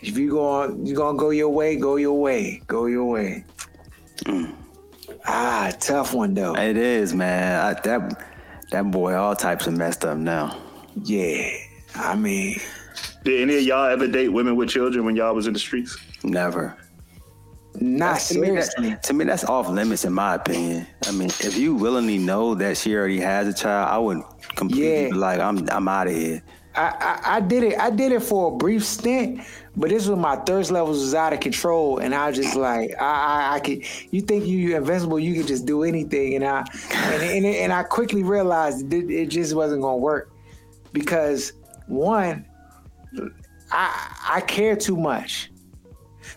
if 0.00 0.16
you 0.16 0.30
go 0.30 0.46
on, 0.46 0.86
you 0.86 0.94
gonna 0.94 1.18
go 1.18 1.30
your 1.30 1.50
way, 1.50 1.76
go 1.76 1.96
your 1.96 2.20
way, 2.20 2.62
go 2.66 2.86
your 2.86 3.04
way. 3.04 3.44
Mm. 4.24 4.54
Ah, 5.26 5.72
tough 5.80 6.14
one 6.14 6.34
though. 6.34 6.54
It 6.56 6.76
is, 6.76 7.14
man. 7.14 7.60
I, 7.64 7.80
that 7.80 8.24
that 8.70 8.90
boy, 8.90 9.14
all 9.14 9.34
types 9.34 9.66
of 9.66 9.76
messed 9.76 10.04
up 10.04 10.18
now. 10.18 10.56
Yeah, 11.04 11.50
I 11.94 12.14
mean, 12.16 12.58
did 13.24 13.40
any 13.42 13.58
of 13.58 13.62
y'all 13.62 13.88
ever 13.90 14.06
date 14.06 14.28
women 14.28 14.56
with 14.56 14.68
children 14.68 15.04
when 15.04 15.16
y'all 15.16 15.34
was 15.34 15.46
in 15.46 15.52
the 15.52 15.58
streets? 15.58 15.96
Never. 16.22 16.76
Not 17.80 17.98
That's- 18.18 18.28
to 18.30 18.38
me, 18.40 18.46
seriously. 18.48 18.88
that, 18.90 19.02
to 19.04 19.12
me, 19.14 19.24
that's 19.24 19.44
off 19.44 19.68
limits 19.68 20.04
in 20.04 20.12
my 20.12 20.34
opinion. 20.34 20.86
I 21.06 21.12
mean, 21.12 21.28
if 21.28 21.56
you 21.56 21.74
willingly 21.74 22.18
know 22.18 22.54
that 22.56 22.76
she 22.76 22.94
already 22.94 23.20
has 23.20 23.46
a 23.46 23.54
child, 23.54 23.88
I 23.88 23.98
would 23.98 24.22
completely 24.56 25.02
Yeah. 25.04 25.08
be 25.10 25.12
like, 25.14 25.40
I'm 25.40 25.68
I'm 25.70 25.86
out 25.88 26.08
of 26.08 26.14
here. 26.14 26.42
I, 26.74 27.20
I, 27.24 27.40
did 27.40 27.64
it. 27.64 27.78
I 27.78 27.90
did 27.90 28.12
it 28.12 28.22
for 28.22 28.52
a 28.52 28.56
brief 28.56 28.84
stint, 28.84 29.40
but 29.76 29.90
this 29.90 30.06
was 30.06 30.16
my 30.18 30.36
thirst 30.36 30.70
levels 30.70 31.00
was 31.00 31.14
out 31.14 31.32
of 31.32 31.40
control, 31.40 31.98
and 31.98 32.14
I 32.14 32.28
was 32.28 32.36
just 32.36 32.54
like, 32.54 32.92
I, 33.00 33.50
I, 33.50 33.54
I 33.56 33.60
could. 33.60 33.84
You 34.12 34.20
think 34.20 34.44
you're 34.46 34.78
invincible? 34.78 35.18
You 35.18 35.34
could 35.34 35.48
just 35.48 35.66
do 35.66 35.82
anything, 35.82 36.36
and 36.36 36.44
I, 36.44 36.64
and 36.92 37.22
and, 37.22 37.46
and 37.46 37.72
I 37.72 37.82
quickly 37.82 38.22
realized 38.22 38.92
it, 38.92 39.10
it 39.10 39.26
just 39.26 39.54
wasn't 39.54 39.82
gonna 39.82 39.96
work 39.96 40.32
because 40.92 41.54
one, 41.86 42.46
I 43.72 44.16
I 44.28 44.40
care 44.42 44.76
too 44.76 44.96
much. 44.96 45.50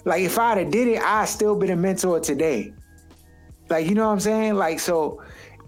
Like 0.06 0.24
if 0.24 0.40
I'd 0.40 0.58
have 0.58 0.72
did 0.72 0.88
it, 0.88 1.02
I'd 1.02 1.26
still 1.26 1.56
been 1.56 1.70
a 1.70 1.76
mentor 1.76 2.20
today. 2.20 2.74
Like 3.70 3.88
you 3.88 3.96
know 3.96 4.08
what 4.08 4.14
I'm 4.14 4.20
saying? 4.20 4.56
Like 4.56 4.80
so, 4.80 5.22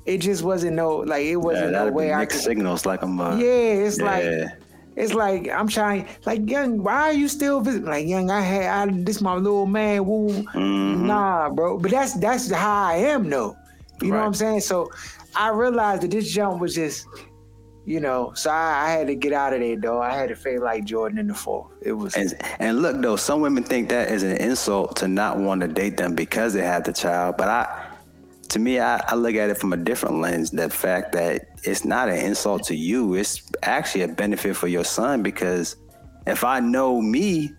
it 0.05 0.19
just 0.19 0.43
wasn't 0.43 0.75
no 0.75 0.97
like 0.97 1.25
it 1.25 1.38
wasn't 1.38 1.71
no 1.71 1.79
that'd 1.79 1.93
way 1.93 2.13
I 2.13 2.25
could. 2.25 2.39
signals 2.39 2.85
like 2.85 3.01
I'm. 3.01 3.19
Uh, 3.19 3.35
Yeah, 3.38 3.45
it's 3.85 4.00
Yeah. 4.00 4.05
like 4.05 4.51
it's 4.95 5.13
like 5.13 5.50
I'm 5.50 5.67
trying 5.67 6.07
like 6.25 6.50
young, 6.50 6.81
why 6.81 7.01
are 7.09 7.13
you 7.13 7.27
still 7.27 7.59
visiting? 7.59 7.85
Like 7.88 8.07
young, 8.07 8.29
I 8.29 8.41
had 8.41 8.89
I 8.89 8.91
this 9.03 9.19
my 9.21 9.35
little 9.35 9.65
man, 9.65 10.05
woo. 10.05 10.29
Mm-hmm. 10.29 11.07
Nah, 11.07 11.50
bro. 11.50 11.77
But 11.79 11.91
that's 11.91 12.13
that's 12.13 12.50
how 12.51 12.83
I 12.85 12.93
am 12.97 13.29
though. 13.29 13.55
You 14.01 14.12
know 14.12 14.17
what 14.19 14.25
I'm 14.25 14.33
saying? 14.33 14.62
So 14.62 14.89
I 15.35 15.50
realized 15.50 16.03
that 16.03 16.12
this 16.12 16.31
jump 16.31 16.59
was 16.62 16.75
just, 16.75 17.07
you 17.85 18.00
know, 18.00 18.31
so 18.35 18.50
I, 18.51 18.85
I 18.85 18.91
had 18.91 19.07
to 19.07 19.15
get 19.15 19.33
out 19.33 19.53
of 19.53 19.59
there 19.59 19.75
though. 19.77 20.01
I 20.01 20.13
had 20.13 20.29
to 20.29 20.35
fade 20.35 20.59
like 20.59 20.85
Jordan 20.85 21.17
in 21.17 21.27
the 21.27 21.33
fourth. 21.33 21.71
It 21.81 21.93
was 21.93 22.13
And, 22.15 22.33
and 22.59 22.81
look 22.81 23.01
though, 23.01 23.15
some 23.15 23.41
women 23.41 23.63
think 23.63 23.89
that 23.89 24.12
is 24.12 24.24
an 24.24 24.38
insult 24.38 24.95
to 24.97 25.07
not 25.07 25.38
want 25.39 25.62
to 25.62 25.67
date 25.67 25.97
them 25.97 26.13
because 26.15 26.53
they 26.53 26.62
have 26.62 26.83
the 26.83 26.93
child. 26.93 27.35
But 27.38 27.47
I, 27.50 27.88
to 28.49 28.59
me, 28.59 28.79
I, 28.79 29.03
I 29.07 29.15
look 29.15 29.35
at 29.35 29.49
it 29.49 29.57
from 29.57 29.73
a 29.73 29.77
different 29.77 30.21
lens. 30.21 30.51
The 30.51 30.69
fact 30.69 31.13
that 31.13 31.47
it's 31.63 31.85
not 31.85 32.09
an 32.09 32.17
insult 32.17 32.63
to 32.65 32.75
you, 32.75 33.15
it's 33.15 33.41
actually 33.63 34.03
a 34.03 34.07
benefit 34.07 34.55
for 34.55 34.67
your 34.67 34.83
son 34.83 35.23
because 35.23 35.75
if 36.27 36.43
I 36.43 36.59
know 36.59 37.01
me, 37.01 37.51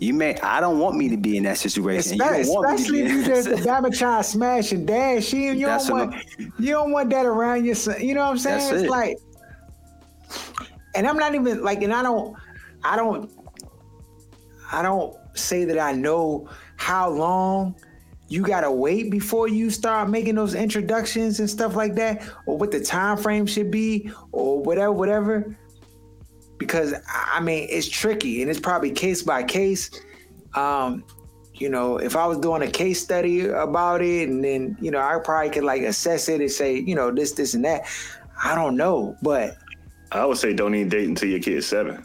you 0.00 0.14
may 0.14 0.38
I 0.40 0.60
don't 0.60 0.78
want 0.78 0.96
me 0.96 1.08
to 1.10 1.16
be 1.16 1.36
in 1.36 1.42
that 1.42 1.58
situation. 1.58 2.16
You 2.16 2.24
Especially, 2.24 2.44
don't 2.44 2.54
want 2.54 2.70
me 2.70 2.76
to 2.76 2.82
especially 2.82 3.00
if 3.00 3.12
you 3.12 3.24
just 3.24 3.48
the 3.50 3.56
Bama 3.56 3.94
child 3.94 4.24
smash 4.24 4.72
and 4.72 4.86
dash 4.86 5.34
in, 5.34 5.58
you 5.58 5.66
That's 5.66 5.86
don't 5.86 6.10
want 6.10 6.24
you 6.58 6.70
don't 6.70 6.92
want 6.92 7.10
that 7.10 7.26
around 7.26 7.64
your 7.64 7.74
son. 7.74 8.00
You 8.00 8.14
know 8.14 8.22
what 8.22 8.30
I'm 8.30 8.38
saying? 8.38 8.58
That's 8.58 8.72
it's 8.72 8.82
it. 8.84 8.90
like, 8.90 9.18
and 10.94 11.06
I'm 11.06 11.18
not 11.18 11.34
even 11.34 11.62
like, 11.62 11.82
and 11.82 11.92
I 11.92 12.02
don't, 12.02 12.36
I 12.82 12.96
don't, 12.96 13.30
I 14.70 14.82
don't 14.82 15.14
say 15.34 15.64
that 15.66 15.78
I 15.78 15.92
know 15.92 16.48
how 16.76 17.10
long 17.10 17.74
you 18.32 18.42
gotta 18.42 18.70
wait 18.70 19.10
before 19.10 19.48
you 19.48 19.70
start 19.70 20.08
making 20.08 20.34
those 20.34 20.54
introductions 20.54 21.40
and 21.40 21.48
stuff 21.48 21.76
like 21.76 21.94
that, 21.96 22.28
or 22.46 22.56
what 22.56 22.70
the 22.70 22.80
time 22.80 23.16
frame 23.16 23.46
should 23.46 23.70
be, 23.70 24.10
or 24.32 24.62
whatever, 24.62 24.92
whatever 24.92 25.56
because 26.62 26.94
I 27.08 27.40
mean 27.40 27.66
it's 27.68 27.88
tricky 27.88 28.40
and 28.40 28.50
it's 28.50 28.60
probably 28.60 28.92
case 28.92 29.22
by 29.22 29.42
case. 29.42 29.90
Um, 30.54 31.04
you 31.54 31.68
know, 31.68 31.98
if 31.98 32.16
I 32.16 32.26
was 32.26 32.38
doing 32.38 32.62
a 32.62 32.70
case 32.70 33.02
study 33.02 33.48
about 33.48 34.00
it, 34.00 34.28
and 34.28 34.44
then 34.44 34.76
you 34.80 34.90
know, 34.90 35.00
I 35.00 35.18
probably 35.22 35.50
could 35.50 35.64
like 35.64 35.82
assess 35.82 36.28
it 36.28 36.40
and 36.40 36.50
say, 36.50 36.78
you 36.78 36.94
know, 36.94 37.10
this, 37.10 37.32
this, 37.32 37.54
and 37.54 37.64
that. 37.64 37.82
I 38.42 38.54
don't 38.54 38.76
know, 38.76 39.16
but 39.22 39.56
I 40.12 40.24
would 40.24 40.38
say 40.38 40.52
don't 40.52 40.74
even 40.74 40.88
date 40.88 41.08
until 41.08 41.28
your 41.28 41.40
kid's 41.40 41.66
seven. 41.66 42.04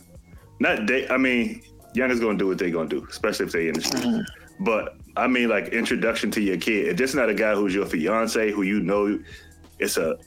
Not 0.60 0.88
date. 0.88 1.10
I 1.12 1.18
mean, 1.18 1.62
young 1.94 2.12
is 2.12 2.20
gonna 2.20 2.38
do 2.38 2.48
what 2.48 2.58
they 2.58 2.72
gonna 2.72 2.90
do, 2.90 3.06
especially 3.10 3.46
if 3.46 3.52
they 3.52 3.68
in 3.68 3.76
the 3.76 3.82
street. 3.82 4.26
But 4.60 4.97
I 5.18 5.28
mean, 5.28 5.50
like 5.50 5.70
introduction 5.70 6.32
to 6.32 6.42
your 6.42 6.58
kid. 6.58 6.88
If 6.90 6.98
this 6.98 7.14
not 7.14 7.30
a 7.30 7.34
guy 7.34 7.56
who's 7.56 7.74
your 7.74 7.86
fiance, 7.86 8.52
who 8.52 8.62
you 8.62 8.80
know, 8.82 9.20
it's 9.80 9.98
a 9.98 10.18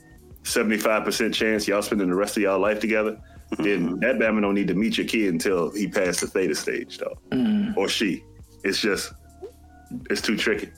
seventy 0.43 0.77
five 0.77 1.03
percent 1.03 1.33
chance 1.33 1.67
y'all 1.67 1.81
spending 1.81 2.09
the 2.09 2.15
rest 2.15 2.37
of 2.37 2.43
y'all 2.43 2.59
life 2.59 2.79
together. 2.79 3.19
Then 3.57 3.89
mm-hmm. 3.89 3.99
that 3.99 4.15
Bama 4.15 4.41
don't 4.41 4.55
need 4.55 4.67
to 4.67 4.73
meet 4.73 4.97
your 4.97 5.07
kid 5.07 5.33
until 5.33 5.71
he 5.71 5.87
passed 5.87 6.21
the 6.21 6.27
theta 6.27 6.55
stage, 6.55 6.97
though, 6.97 7.17
mm. 7.31 7.75
or 7.75 7.89
she. 7.89 8.23
It's 8.63 8.79
just, 8.79 9.11
it's 10.09 10.21
too 10.21 10.37
tricky. 10.37 10.69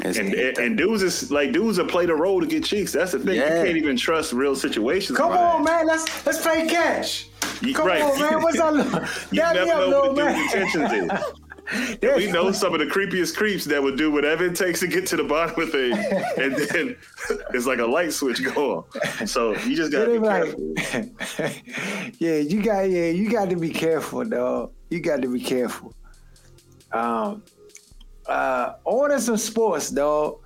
It's- 0.00 0.16
And, 0.18 0.32
and 0.34 0.58
and 0.58 0.78
dudes 0.78 1.02
is 1.02 1.30
like 1.30 1.52
dudes 1.52 1.78
will 1.78 1.86
play 1.86 2.06
the 2.06 2.14
role 2.14 2.40
to 2.40 2.46
get 2.46 2.64
cheeks. 2.64 2.92
That's 2.92 3.12
the 3.12 3.18
thing. 3.18 3.36
Yeah. 3.36 3.58
You 3.58 3.64
can't 3.64 3.76
even 3.76 3.96
trust 3.96 4.32
real 4.32 4.54
situations. 4.56 5.18
come 5.18 5.32
around 5.32 5.56
on, 5.56 5.64
man, 5.64 5.86
let's 5.86 6.24
let's 6.24 6.40
play 6.40 6.66
catch. 6.66 7.28
You- 7.60 7.74
Come 7.74 7.86
right. 7.88 8.02
on, 8.02 8.18
man, 8.20 8.42
what's 8.42 8.58
up? 8.58 8.74
You 9.32 9.40
never 9.42 9.64
me 9.64 9.70
up, 9.70 9.90
know 9.90 10.00
what 10.00 10.16
the 10.16 10.24
man. 10.24 10.34
dude's 10.36 10.54
intentions 10.54 11.12
is. 11.12 11.41
We 12.02 12.30
know 12.30 12.52
some 12.52 12.74
of 12.74 12.80
the 12.80 12.86
creepiest 12.86 13.36
creeps 13.36 13.64
that 13.66 13.82
would 13.82 13.96
do 13.96 14.10
whatever 14.10 14.44
it 14.44 14.56
takes 14.56 14.80
to 14.80 14.86
get 14.86 15.06
to 15.08 15.16
the 15.16 15.24
bottom 15.24 15.60
of 15.62 15.70
things, 15.70 15.96
and 16.36 16.54
then 16.54 16.96
it's 17.54 17.66
like 17.66 17.78
a 17.78 17.86
light 17.86 18.12
switch 18.12 18.42
go 18.44 18.86
on. 19.20 19.26
So 19.26 19.56
you 19.58 19.76
just 19.76 19.92
gotta 19.92 20.06
be 20.06 20.12
be 20.12 20.18
like, 20.18 20.56
careful. 20.76 22.12
yeah, 22.18 22.36
you 22.36 22.62
got 22.62 22.90
yeah, 22.90 23.08
you 23.08 23.30
got 23.30 23.50
to 23.50 23.56
be 23.56 23.70
careful, 23.70 24.24
dog. 24.24 24.72
You 24.90 25.00
got 25.00 25.22
to 25.22 25.28
be 25.28 25.40
careful. 25.40 25.94
Um, 26.92 27.42
uh, 28.26 28.74
order 28.84 29.18
some 29.18 29.36
sports, 29.36 29.90
dog. 29.90 30.38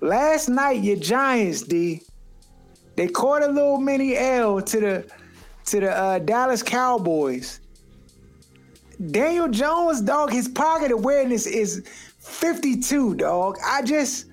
Last 0.00 0.48
night, 0.48 0.82
your 0.82 0.96
Giants, 0.96 1.62
D, 1.62 2.02
they 2.96 3.08
caught 3.08 3.42
a 3.42 3.48
little 3.48 3.78
mini 3.78 4.16
L 4.16 4.60
to 4.62 4.80
the 4.80 5.10
to 5.66 5.80
the 5.80 5.90
uh, 5.90 6.18
Dallas 6.20 6.62
Cowboys. 6.62 7.60
Daniel 9.10 9.48
Jones, 9.48 10.00
dog, 10.00 10.32
his 10.32 10.48
pocket 10.48 10.90
awareness 10.90 11.46
is 11.46 11.86
52, 12.18 13.16
dog. 13.16 13.58
I 13.64 13.82
just 13.82 14.26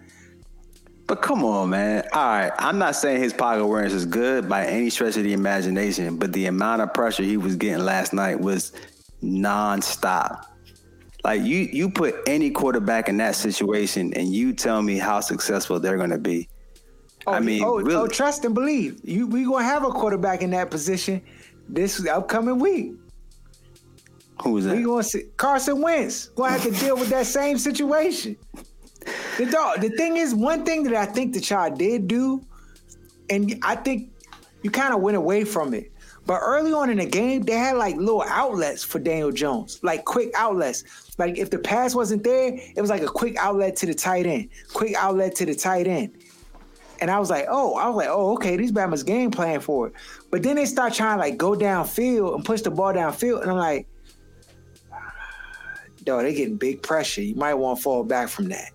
But 1.05 1.21
come 1.21 1.43
on, 1.43 1.69
man. 1.71 2.05
All 2.13 2.25
right, 2.25 2.51
I'm 2.57 2.77
not 2.77 2.95
saying 2.95 3.21
his 3.21 3.33
pocket 3.33 3.61
awareness 3.61 3.93
is 3.93 4.05
good 4.05 4.47
by 4.47 4.65
any 4.65 4.89
stretch 4.89 5.17
of 5.17 5.23
the 5.23 5.33
imagination, 5.33 6.17
but 6.17 6.31
the 6.33 6.45
amount 6.45 6.81
of 6.81 6.93
pressure 6.93 7.23
he 7.23 7.37
was 7.37 7.55
getting 7.55 7.83
last 7.83 8.13
night 8.13 8.39
was 8.39 8.71
nonstop. 9.21 10.45
Like 11.23 11.41
you, 11.41 11.57
you 11.57 11.89
put 11.89 12.15
any 12.27 12.51
quarterback 12.51 13.09
in 13.09 13.17
that 13.17 13.35
situation, 13.35 14.13
and 14.13 14.33
you 14.33 14.53
tell 14.53 14.81
me 14.81 14.97
how 14.97 15.19
successful 15.19 15.79
they're 15.79 15.97
going 15.97 16.09
to 16.09 16.17
be. 16.17 16.49
Oh, 17.25 17.33
I 17.33 17.39
mean, 17.39 17.63
oh, 17.63 17.75
oh 17.75 17.79
really, 17.79 17.95
oh, 17.95 18.07
trust 18.07 18.43
and 18.43 18.53
believe. 18.53 18.99
You 19.03 19.27
we 19.27 19.45
gonna 19.45 19.63
have 19.63 19.85
a 19.85 19.89
quarterback 19.89 20.41
in 20.41 20.51
that 20.51 20.69
position 20.69 21.21
this 21.69 22.05
upcoming 22.05 22.59
week. 22.59 22.93
Who 24.41 24.53
We 24.53 24.61
that? 24.61 24.83
gonna 24.83 25.03
see 25.03 25.23
Carson 25.37 25.81
Wentz 25.81 26.27
gonna 26.29 26.51
have 26.51 26.63
to 26.63 26.71
deal 26.71 26.95
with 26.95 27.09
that 27.09 27.25
same 27.25 27.57
situation. 27.57 28.37
The 29.37 29.45
dog. 29.45 29.81
The 29.81 29.89
thing 29.89 30.17
is, 30.17 30.33
one 30.33 30.63
thing 30.65 30.83
that 30.83 30.95
I 30.95 31.05
think 31.05 31.33
that 31.33 31.49
y'all 31.49 31.69
did 31.69 32.07
do, 32.07 32.45
and 33.29 33.59
I 33.63 33.75
think 33.75 34.11
you 34.61 34.71
kind 34.71 34.93
of 34.93 35.01
went 35.01 35.17
away 35.17 35.43
from 35.43 35.73
it. 35.73 35.91
But 36.25 36.39
early 36.41 36.71
on 36.71 36.89
in 36.89 36.97
the 36.97 37.05
game, 37.05 37.41
they 37.41 37.53
had 37.53 37.75
like 37.75 37.97
little 37.97 38.23
outlets 38.23 38.83
for 38.83 38.99
Daniel 38.99 39.31
Jones, 39.31 39.79
like 39.83 40.05
quick 40.05 40.31
outlets. 40.35 40.83
Like 41.17 41.37
if 41.37 41.49
the 41.49 41.59
pass 41.59 41.93
wasn't 41.93 42.23
there, 42.23 42.57
it 42.75 42.79
was 42.79 42.89
like 42.89 43.01
a 43.01 43.07
quick 43.07 43.35
outlet 43.37 43.75
to 43.77 43.85
the 43.85 43.93
tight 43.93 44.25
end, 44.25 44.49
quick 44.73 44.95
outlet 44.95 45.35
to 45.35 45.45
the 45.45 45.53
tight 45.53 45.85
end. 45.85 46.13
And 47.01 47.11
I 47.11 47.19
was 47.19 47.29
like, 47.29 47.47
oh, 47.49 47.75
I 47.75 47.87
was 47.87 47.97
like, 47.97 48.07
oh, 48.09 48.33
okay, 48.33 48.55
these 48.55 48.71
Bama's 48.71 49.03
game 49.03 49.31
plan 49.31 49.59
for 49.59 49.87
it. 49.87 49.93
But 50.31 50.43
then 50.43 50.55
they 50.55 50.65
start 50.65 50.93
trying 50.93 51.17
to 51.17 51.19
like 51.19 51.35
go 51.35 51.51
downfield 51.51 52.35
and 52.35 52.45
push 52.45 52.61
the 52.61 52.71
ball 52.71 52.93
downfield, 52.93 53.41
and 53.41 53.51
I'm 53.51 53.57
like, 53.57 53.87
dog, 56.03 56.23
they 56.23 56.33
getting 56.33 56.57
big 56.57 56.81
pressure. 56.81 57.21
You 57.21 57.35
might 57.35 57.53
want 57.53 57.79
to 57.79 57.83
fall 57.83 58.03
back 58.03 58.29
from 58.29 58.49
that. 58.49 58.71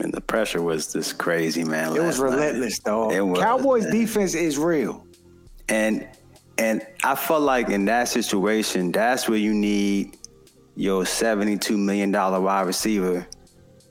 And 0.00 0.12
the 0.12 0.20
pressure 0.20 0.62
was 0.62 0.92
just 0.92 1.18
crazy, 1.18 1.62
man. 1.62 1.94
It 1.94 2.02
was 2.02 2.18
night. 2.18 2.30
relentless, 2.30 2.78
dog. 2.78 3.12
It 3.12 3.20
was, 3.20 3.40
Cowboys 3.40 3.84
man. 3.84 3.92
defense 3.92 4.34
is 4.34 4.58
real. 4.58 5.06
And 5.68 6.08
and 6.56 6.86
I 7.02 7.14
felt 7.16 7.42
like 7.42 7.68
in 7.68 7.84
that 7.86 8.08
situation, 8.08 8.92
that's 8.92 9.28
where 9.28 9.38
you 9.38 9.52
need 9.52 10.16
your 10.76 11.04
seventy-two 11.04 11.76
million 11.76 12.10
dollar 12.10 12.40
wide 12.40 12.66
receiver 12.66 13.26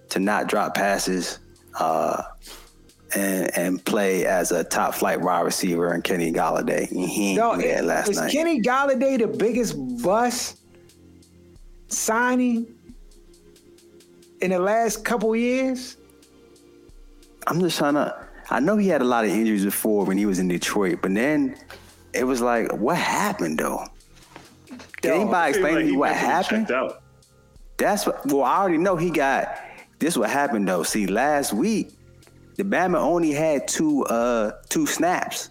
to 0.09 0.19
not 0.19 0.47
drop 0.47 0.75
passes, 0.75 1.39
uh, 1.79 2.23
and 3.15 3.55
and 3.57 3.85
play 3.85 4.25
as 4.25 4.51
a 4.51 4.63
top 4.63 4.95
flight 4.95 5.21
wide 5.21 5.41
receiver 5.41 5.93
in 5.93 6.01
Kenny 6.01 6.31
Golladay. 6.31 6.89
And 6.91 7.09
He 7.09 7.37
ain't 7.37 7.85
last 7.85 8.09
is 8.09 8.17
night. 8.17 8.31
Kenny 8.31 8.61
Golladay 8.61 9.19
the 9.19 9.27
biggest 9.27 9.75
bust 10.01 10.59
signing 11.93 12.73
in 14.41 14.51
the 14.51 14.59
last 14.59 15.05
couple 15.05 15.35
years? 15.35 15.97
I'm 17.47 17.59
just 17.59 17.77
trying 17.77 17.95
to. 17.95 18.27
I 18.50 18.59
know 18.59 18.77
he 18.77 18.88
had 18.88 19.01
a 19.01 19.05
lot 19.05 19.25
of 19.25 19.31
injuries 19.31 19.65
before 19.65 20.05
when 20.05 20.17
he 20.17 20.25
was 20.25 20.39
in 20.39 20.47
Detroit, 20.47 21.00
but 21.01 21.13
then 21.13 21.57
it 22.13 22.25
was 22.25 22.41
like, 22.41 22.71
what 22.73 22.97
happened 22.97 23.59
though? 23.59 23.85
Can 24.67 25.12
Dog, 25.12 25.21
anybody 25.21 25.50
explain 25.50 25.75
like 25.75 25.85
to 25.85 25.91
me 25.91 25.97
what 25.97 26.13
happened? 26.13 26.71
out. 26.71 27.01
That's 27.77 28.05
what. 28.05 28.25
Well, 28.25 28.43
I 28.43 28.57
already 28.57 28.77
know 28.77 28.95
he 28.95 29.09
got. 29.09 29.59
this 30.00 30.17
what 30.17 30.29
happened 30.29 30.67
though. 30.67 30.83
See, 30.83 31.07
last 31.07 31.53
week, 31.53 31.91
the 32.55 32.63
Bama 32.63 32.97
only 32.97 33.31
had 33.31 33.67
two 33.67 34.05
uh 34.05 34.51
two 34.69 34.85
snaps. 34.85 35.50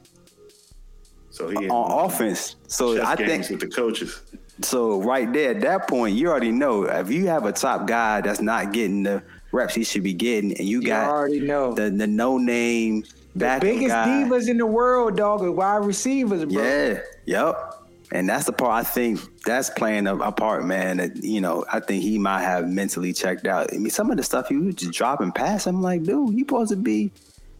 So 1.30 1.48
he 1.48 1.68
on 1.68 2.06
offense. 2.06 2.56
So 2.68 3.02
I 3.02 3.16
think 3.16 3.48
with 3.48 3.60
the 3.60 3.68
coaches. 3.68 4.20
So 4.64 5.00
right 5.02 5.32
there, 5.32 5.50
at 5.54 5.60
that 5.62 5.88
point, 5.88 6.14
you 6.16 6.28
already 6.28 6.52
know 6.52 6.84
if 6.84 7.10
you 7.10 7.26
have 7.28 7.44
a 7.46 7.52
top 7.52 7.86
guy 7.86 8.20
that's 8.20 8.40
not 8.40 8.72
getting 8.72 9.02
the 9.02 9.22
reps 9.52 9.74
he 9.74 9.84
should 9.84 10.02
be 10.02 10.14
getting, 10.14 10.56
and 10.56 10.66
you, 10.68 10.80
You 10.80 10.86
got 10.86 11.08
already 11.08 11.40
know. 11.40 11.74
the 11.74 11.90
the 11.90 12.06
no 12.06 12.38
name 12.38 13.04
The 13.34 13.58
biggest 13.60 13.88
guy. 13.88 14.06
divas 14.24 14.48
in 14.48 14.58
the 14.58 14.66
world, 14.66 15.16
dog, 15.16 15.42
are 15.42 15.52
wide 15.52 15.84
receivers, 15.84 16.44
bro. 16.44 16.62
Yeah, 16.62 17.00
yep. 17.26 17.74
And 18.12 18.28
that's 18.28 18.44
the 18.44 18.52
part 18.52 18.72
I 18.72 18.86
think 18.86 19.20
that's 19.46 19.70
playing 19.70 20.06
a, 20.06 20.14
a 20.16 20.30
part, 20.32 20.66
man. 20.66 20.98
That 20.98 21.16
you 21.24 21.40
know, 21.40 21.64
I 21.72 21.80
think 21.80 22.02
he 22.02 22.18
might 22.18 22.42
have 22.42 22.68
mentally 22.68 23.12
checked 23.14 23.46
out. 23.46 23.72
I 23.72 23.78
mean, 23.78 23.90
some 23.90 24.10
of 24.10 24.16
the 24.18 24.22
stuff 24.22 24.48
he 24.48 24.56
was 24.56 24.74
just 24.74 24.92
dropping 24.92 25.32
past. 25.32 25.66
I'm 25.66 25.80
like, 25.80 26.02
dude, 26.02 26.34
you 26.34 26.40
supposed 26.40 26.70
to 26.70 26.76
be 26.76 27.10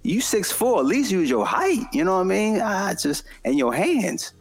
you 0.03 0.21
six 0.21 0.53
four. 0.53 0.81
At 0.81 0.87
least 0.87 1.11
use 1.11 1.31
your 1.31 1.47
height. 1.47 1.85
You 1.93 2.05
know 2.05 2.17
what 2.17 2.21
I 2.23 2.25
mean? 2.25 2.61
I 2.61 2.93
just 2.95 3.25
and 3.47 3.57
your 3.57 3.73
hands. 3.73 4.35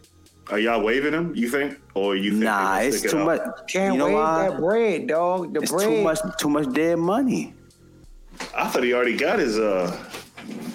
Are 0.49 0.59
y'all 0.59 0.83
waving 0.83 1.13
him? 1.13 1.33
You 1.33 1.47
think, 1.47 1.79
or 1.93 2.15
you 2.15 2.31
think? 2.31 2.43
Nah, 2.43 2.77
it's 2.79 2.99
stick 2.99 3.11
it 3.11 3.17
too 3.17 3.25
much. 3.25 3.41
Can't 3.67 3.93
you 3.93 3.99
know 3.99 4.05
wait 4.07 4.13
why? 4.15 4.49
that 4.49 4.59
bread, 4.59 5.07
dog. 5.07 5.53
The 5.53 5.61
It's 5.61 5.71
bread. 5.71 5.87
too 5.87 6.01
much. 6.03 6.19
Too 6.39 6.49
much 6.49 6.71
dead 6.73 6.97
money. 6.99 7.53
I 8.55 8.67
thought 8.69 8.83
he 8.83 8.93
already 8.93 9.17
got 9.17 9.39
his 9.39 9.59
uh 9.59 9.91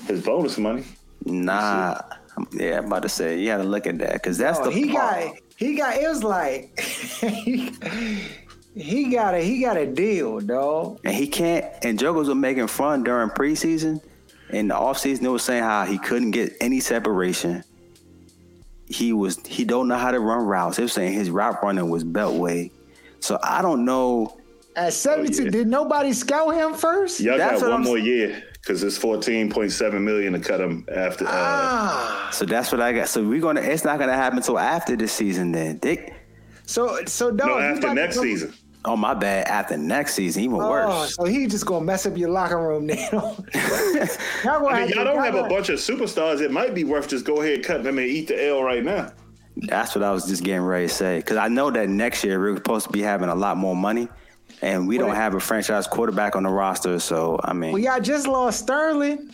his 0.07 0.23
bonus 0.25 0.57
money. 0.59 0.85
Nah. 1.25 2.01
Yeah, 2.53 2.79
I'm 2.79 2.85
about 2.87 3.03
to 3.03 3.09
say 3.09 3.41
you 3.41 3.47
got 3.47 3.57
to 3.59 3.65
look 3.65 3.87
at 3.87 3.99
that 3.99 4.13
because 4.15 4.37
that's 4.39 4.59
Oh, 4.61 4.65
the 4.67 4.71
he 4.71 4.93
part. 4.93 5.25
got 5.25 5.35
he 5.57 5.75
got 5.75 5.97
it 5.97 6.07
was 6.07 6.23
like 6.23 6.79
he 8.75 9.11
got 9.11 9.35
a 9.35 9.41
he 9.41 9.61
got 9.61 9.77
a 9.77 9.87
deal, 9.87 10.41
dog. 10.41 11.01
And 11.05 11.15
he 11.15 11.27
can't. 11.27 11.65
And 11.83 11.99
Jokers 11.99 12.29
were 12.29 12.35
making 12.35 12.67
fun 12.67 13.03
during 13.05 13.31
preseason. 13.31 14.03
In 14.51 14.69
the 14.69 14.75
offseason, 14.75 15.21
they 15.21 15.29
were 15.29 15.39
saying 15.39 15.63
how 15.65 15.85
he 15.87 15.99
couldn't 15.99 16.31
get 16.33 16.53
any 16.61 16.79
separation. 16.81 17.65
He 18.89 19.13
was 19.13 19.45
he 19.47 19.65
don't 19.65 19.89
know 19.89 19.97
how 19.97 20.11
to 20.13 20.21
run 20.21 20.45
routes. 20.47 20.77
They 20.77 20.85
were 20.85 20.89
saying 20.89 21.13
his 21.15 21.31
route 21.31 21.63
running 21.63 21.89
was 21.91 22.05
beltway. 22.05 22.71
So 23.21 23.39
I 23.43 23.63
don't 23.63 23.85
know. 23.85 24.37
At 24.77 24.93
72, 24.93 25.41
Oh, 25.41 25.45
yeah. 25.47 25.51
did 25.51 25.67
nobody 25.69 26.13
scout 26.13 26.55
him 26.55 26.75
first? 26.75 27.19
Y'all 27.19 27.39
That's 27.39 27.61
got 27.63 27.63
what 27.63 27.71
one 27.73 27.81
I'm 27.81 27.87
more 27.87 27.99
s- 27.99 28.05
year 28.05 28.43
because 28.53 28.83
it's 28.83 28.99
fourteen 28.99 29.51
point 29.51 29.73
seven 29.73 30.05
million 30.05 30.35
to 30.35 30.39
cut 30.39 30.61
him 30.61 30.85
after. 30.95 31.25
Uh, 31.27 31.31
Ah. 31.33 32.29
So 32.33 32.45
that's 32.45 32.71
what 32.73 32.81
I 32.81 32.93
got. 32.93 33.09
So 33.09 33.23
we're 33.27 33.41
gonna. 33.41 33.63
It's 33.63 33.85
not 33.85 33.99
gonna 33.99 34.13
happen 34.15 34.39
until 34.39 34.59
after 34.59 34.95
the 34.95 35.09
season. 35.09 35.53
Then 35.53 35.79
Dick. 35.79 36.13
So 36.67 36.99
so 37.07 37.31
dog, 37.31 37.49
no, 37.49 37.59
after 37.59 37.95
next 37.95 38.17
come- 38.17 38.25
season. 38.25 38.53
Oh 38.85 38.97
my 38.97 39.15
bad. 39.15 39.49
After 39.49 39.77
next 39.77 40.15
season, 40.15 40.43
even 40.45 40.61
Oh, 40.61 40.71
worse. 40.71 41.15
so 41.17 41.25
he 41.25 41.47
just 41.47 41.67
gonna 41.67 41.85
mess 41.85 42.07
up 42.07 42.17
your 42.17 42.31
locker 42.31 42.61
room 42.61 42.87
now. 42.87 42.97
y'all 43.13 43.35
gonna 44.45 44.67
I 44.69 44.81
mean, 44.81 44.89
to- 44.91 44.95
y'all 44.95 45.05
don't 45.05 45.25
have 45.25 45.35
a 45.35 45.39
gonna- 45.39 45.49
bunch 45.49 45.69
of 45.71 45.79
superstars. 45.81 46.41
It 46.41 46.53
might 46.53 46.75
be 46.75 46.85
worth 46.85 47.09
just 47.09 47.25
go 47.25 47.41
ahead 47.43 47.65
cut 47.65 47.83
them 47.83 47.99
and 47.99 48.07
eat 48.07 48.29
the 48.29 48.47
L 48.49 48.63
right 48.63 48.85
now. 48.85 49.13
That's 49.57 49.95
what 49.95 50.05
I 50.05 50.13
was 50.13 50.27
just 50.27 50.45
getting 50.45 50.61
ready 50.63 50.87
to 50.87 50.93
say. 50.95 51.17
Because 51.19 51.39
I 51.39 51.49
know 51.49 51.71
that 51.71 51.89
next 51.89 52.23
year 52.23 52.39
we're 52.39 52.55
supposed 52.57 52.87
to 52.87 52.93
be 52.93 53.01
having 53.01 53.29
a 53.31 53.35
lot 53.35 53.57
more 53.57 53.75
money, 53.75 54.07
and 54.63 54.87
we 54.87 54.99
don't 54.99 55.09
Wait. 55.11 55.17
have 55.17 55.35
a 55.35 55.41
franchise 55.41 55.87
quarterback 55.87 56.37
on 56.37 56.43
the 56.45 56.51
roster. 56.51 56.99
So 57.01 57.41
I 57.43 57.55
mean, 57.55 57.73
Well, 57.73 57.83
y'all 57.83 58.01
just 58.01 58.27
lost 58.29 58.61
Sterling 58.61 59.33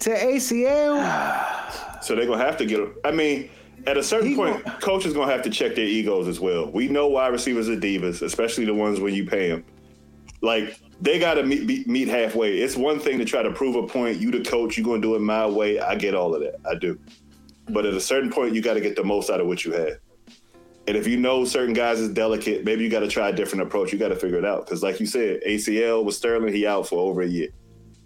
to 0.00 0.10
ACL. 0.10 1.60
So 2.04 2.14
they're 2.14 2.26
gonna 2.26 2.44
have 2.44 2.58
to 2.58 2.66
get. 2.66 2.80
I 3.02 3.10
mean, 3.12 3.48
at 3.86 3.96
a 3.96 4.02
certain 4.02 4.30
He 4.30 4.34
point, 4.36 4.64
gon- 4.64 4.80
coaches 4.80 5.12
gonna 5.12 5.30
have 5.30 5.42
to 5.42 5.50
check 5.50 5.74
their 5.74 5.84
egos 5.86 6.28
as 6.28 6.40
well. 6.40 6.70
We 6.70 6.88
know 6.88 7.08
wide 7.08 7.32
receivers 7.32 7.68
are 7.68 7.76
divas, 7.76 8.22
especially 8.22 8.64
the 8.64 8.74
ones 8.74 9.00
when 9.00 9.14
you 9.14 9.26
pay 9.26 9.48
them. 9.48 9.64
Like 10.40 10.78
they 11.00 11.18
got 11.18 11.34
to 11.34 11.42
meet 11.42 11.86
meet 11.88 12.08
halfway. 12.08 12.58
It's 12.58 12.76
one 12.76 12.98
thing 13.00 13.18
to 13.18 13.24
try 13.24 13.42
to 13.42 13.50
prove 13.50 13.76
a 13.76 13.86
point. 13.86 14.18
You 14.18 14.30
the 14.30 14.40
coach, 14.42 14.76
you 14.78 14.84
gonna 14.84 15.00
do 15.02 15.14
it 15.14 15.20
my 15.20 15.46
way. 15.46 15.80
I 15.80 15.94
get 15.96 16.14
all 16.14 16.34
of 16.34 16.40
that. 16.42 16.56
I 16.68 16.74
do. 16.74 16.98
But 17.68 17.86
at 17.86 17.94
a 17.94 18.00
certain 18.00 18.30
point, 18.30 18.54
you 18.54 18.60
got 18.60 18.74
to 18.74 18.80
get 18.80 18.94
the 18.94 19.02
most 19.04 19.30
out 19.30 19.40
of 19.40 19.46
what 19.46 19.64
you 19.64 19.72
have. 19.72 19.98
And 20.86 20.98
if 20.98 21.06
you 21.06 21.16
know 21.16 21.46
certain 21.46 21.72
guys 21.72 21.98
is 21.98 22.10
delicate, 22.10 22.62
maybe 22.62 22.84
you 22.84 22.90
got 22.90 23.00
to 23.00 23.08
try 23.08 23.30
a 23.30 23.32
different 23.32 23.62
approach. 23.62 23.90
You 23.90 23.98
got 23.98 24.08
to 24.08 24.16
figure 24.16 24.36
it 24.36 24.44
out 24.44 24.66
because, 24.66 24.82
like 24.82 25.00
you 25.00 25.06
said, 25.06 25.40
ACL 25.46 26.04
with 26.04 26.14
Sterling, 26.14 26.52
he 26.52 26.66
out 26.66 26.86
for 26.86 26.98
over 26.98 27.22
a 27.22 27.26
year. 27.26 27.48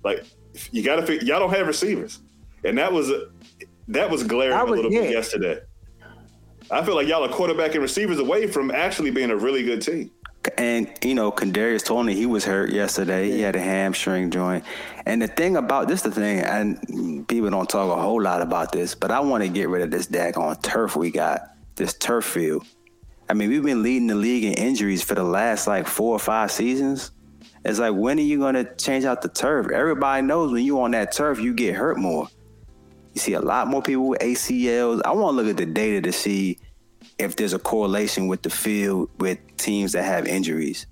Like 0.05 0.24
you 0.70 0.85
got 0.85 0.96
to 0.96 1.03
figure. 1.07 1.26
Y'all 1.26 1.40
don't 1.40 1.50
have 1.50 1.66
receivers, 1.66 2.20
and 2.64 2.79
that 2.79 2.92
was 2.92 3.11
that 3.88 4.09
was 4.11 4.22
glaring 4.22 4.57
I 4.57 4.61
a 4.61 4.64
was- 4.64 4.76
little 4.76 4.90
bit 4.92 5.11
yesterday. 5.11 5.59
I 6.70 6.85
feel 6.85 6.94
like 6.94 7.09
y'all 7.09 7.24
are 7.24 7.28
quarterback 7.28 7.72
and 7.72 7.83
receivers 7.83 8.18
away 8.18 8.46
from 8.46 8.70
actually 8.70 9.11
being 9.11 9.31
a 9.31 9.37
really 9.37 9.64
good 9.64 9.81
team. 9.81 10.11
And 10.57 10.90
you 11.02 11.14
know, 11.14 11.33
Kadarius 11.33 11.85
Toney, 11.85 12.14
he 12.14 12.26
was 12.26 12.44
hurt 12.44 12.70
yesterday. 12.70 13.31
He 13.31 13.40
had 13.40 13.57
a 13.57 13.61
hamstring 13.61 14.31
joint. 14.31 14.64
And 15.07 15.22
the 15.22 15.28
thing 15.28 15.57
about 15.57 15.88
this, 15.88 16.02
the 16.02 16.11
thing, 16.11 16.40
and 16.40 17.26
people 17.26 17.50
don't 17.50 17.68
talk 17.68 17.96
a 17.96 18.00
whole 18.00 18.22
lot 18.22 18.42
about 18.42 18.72
this, 18.72 18.94
but 18.94 19.11
I 19.11 19.20
want 19.20 19.42
to 19.44 19.48
get 19.48 19.68
rid 19.68 19.83
of 19.83 19.90
this 19.90 20.07
daggone 20.07 20.62
turf 20.62 20.94
we 20.94 21.11
got, 21.11 21.54
this 21.76 21.94
turf 21.94 22.24
field. 22.24 22.66
I 23.31 23.35
mean, 23.35 23.50
we've 23.50 23.64
been 23.64 23.83
leading 23.83 24.07
the 24.07 24.14
league 24.14 24.44
in 24.44 24.54
injuries 24.54 25.02
for 25.02 25.14
the 25.14 25.24
last 25.24 25.66
like 25.66 25.87
four 25.87 26.14
or 26.14 26.18
five 26.18 26.50
seasons. 26.50 27.11
It's 27.64 27.78
like, 27.78 27.94
when 27.94 28.18
are 28.18 28.22
you 28.22 28.38
going 28.38 28.54
to 28.54 28.74
change 28.76 29.04
out 29.04 29.20
the 29.20 29.28
turf? 29.28 29.70
Everybody 29.70 30.26
knows 30.26 30.52
when 30.52 30.64
you 30.64 30.81
on 30.81 30.92
that 30.92 31.12
turf, 31.12 31.40
you 31.40 31.52
get 31.52 31.74
hurt 31.74 31.98
more. 31.98 32.28
You 33.18 33.20
see 33.20 33.33
a 33.33 33.40
lot 33.40 33.66
more 33.66 33.83
people 33.83 34.07
with 34.07 34.20
ACLs. 34.20 35.02
I 35.04 35.11
want 35.11 35.37
to 35.37 35.42
look 35.42 35.50
at 35.50 35.57
the 35.57 35.66
data 35.66 36.00
to 36.02 36.12
see 36.12 36.57
if 37.18 37.35
there's 37.35 37.52
a 37.52 37.59
correlation 37.59 38.28
with 38.28 38.42
the 38.42 38.48
field 38.48 39.11
with 39.18 39.40
teams 39.57 39.90
that 39.94 40.04
have 40.04 40.28
injuries 40.28 40.87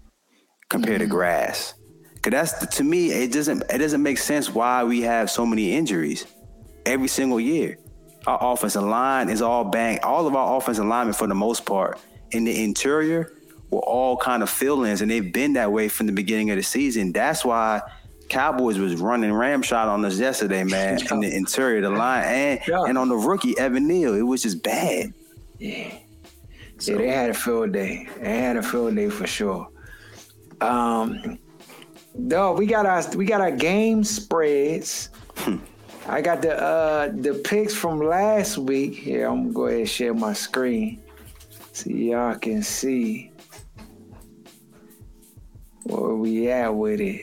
compared 0.69 0.99
to 0.99 1.05
mm-hmm. 1.05 1.15
grass. 1.15 1.75
Cause 2.23 2.33
that's 2.33 2.77
to 2.79 2.83
me, 2.83 3.13
it 3.13 3.31
doesn't 3.33 3.63
it 3.71 3.79
doesn't 3.79 4.03
make 4.03 4.19
sense 4.19 4.53
why 4.53 4.83
we 4.83 5.03
have 5.03 5.31
so 5.31 5.47
many 5.47 5.73
injuries 5.73 6.27
every 6.85 7.07
single 7.07 7.39
year. 7.39 7.79
Our 8.27 8.55
offensive 8.55 8.83
line 8.83 9.29
is 9.29 9.41
all 9.41 9.63
bang. 9.63 10.01
All 10.03 10.27
of 10.27 10.35
our 10.35 10.57
offensive 10.57 10.85
linemen, 10.85 11.15
for 11.15 11.29
the 11.29 11.35
most 11.37 11.65
part, 11.65 12.01
in 12.33 12.43
the 12.43 12.65
interior, 12.65 13.35
were 13.71 13.79
all 13.79 14.17
kind 14.17 14.43
of 14.43 14.51
fill-ins, 14.51 15.01
and 15.01 15.09
they've 15.09 15.33
been 15.33 15.53
that 15.53 15.71
way 15.71 15.87
from 15.87 16.07
the 16.07 16.13
beginning 16.13 16.51
of 16.51 16.57
the 16.57 16.65
season. 16.65 17.13
That's 17.13 17.45
why 17.45 17.83
Cowboys 18.29 18.79
was 18.79 18.97
running 18.97 19.33
ramshot 19.33 19.89
on 19.89 20.05
us 20.05 20.19
yesterday, 20.19 20.65
man, 20.77 20.99
in 21.11 21.21
the 21.21 21.35
interior 21.35 21.79
of 21.79 21.93
the 21.93 21.99
line, 21.99 22.25
and 22.25 22.61
Yeah. 22.67 22.85
and 22.85 22.99
on 22.99 23.09
the 23.09 23.17
rookie 23.17 23.57
Evan 23.59 23.87
Neal. 23.87 24.15
It 24.15 24.23
was 24.23 24.43
just 24.43 24.63
bad. 24.63 25.13
Yeah, 25.59 25.93
so 26.79 26.97
they 26.97 27.09
had 27.09 27.31
a 27.31 27.35
field 27.35 27.73
day. 27.73 28.09
They 28.21 28.39
had 28.39 28.57
a 28.57 28.63
field 28.63 28.95
day 28.97 29.09
for 29.09 29.27
sure. 29.27 29.69
Um, 30.61 31.39
though 32.15 32.53
we 32.53 32.67
got 32.67 32.87
our 32.87 33.03
we 33.17 33.25
got 33.27 33.41
our 33.41 33.51
game 33.53 34.05
spreads. 34.05 35.09
I 36.09 36.21
got 36.21 36.41
the 36.43 36.57
uh 36.63 37.09
the 37.15 37.35
picks 37.45 37.75
from 37.75 37.99
last 38.01 38.59
week. 38.59 38.95
Here, 38.95 39.27
I'm 39.29 39.45
gonna 39.45 39.53
go 39.55 39.67
ahead 39.67 39.81
and 39.81 39.89
share 39.89 40.15
my 40.15 40.33
screen 40.35 41.03
so 41.73 41.91
y'all 41.91 42.35
can 42.39 42.63
see 42.63 43.33
where 45.85 46.15
we 46.15 46.51
at 46.51 46.75
with 46.75 47.01
it. 47.01 47.23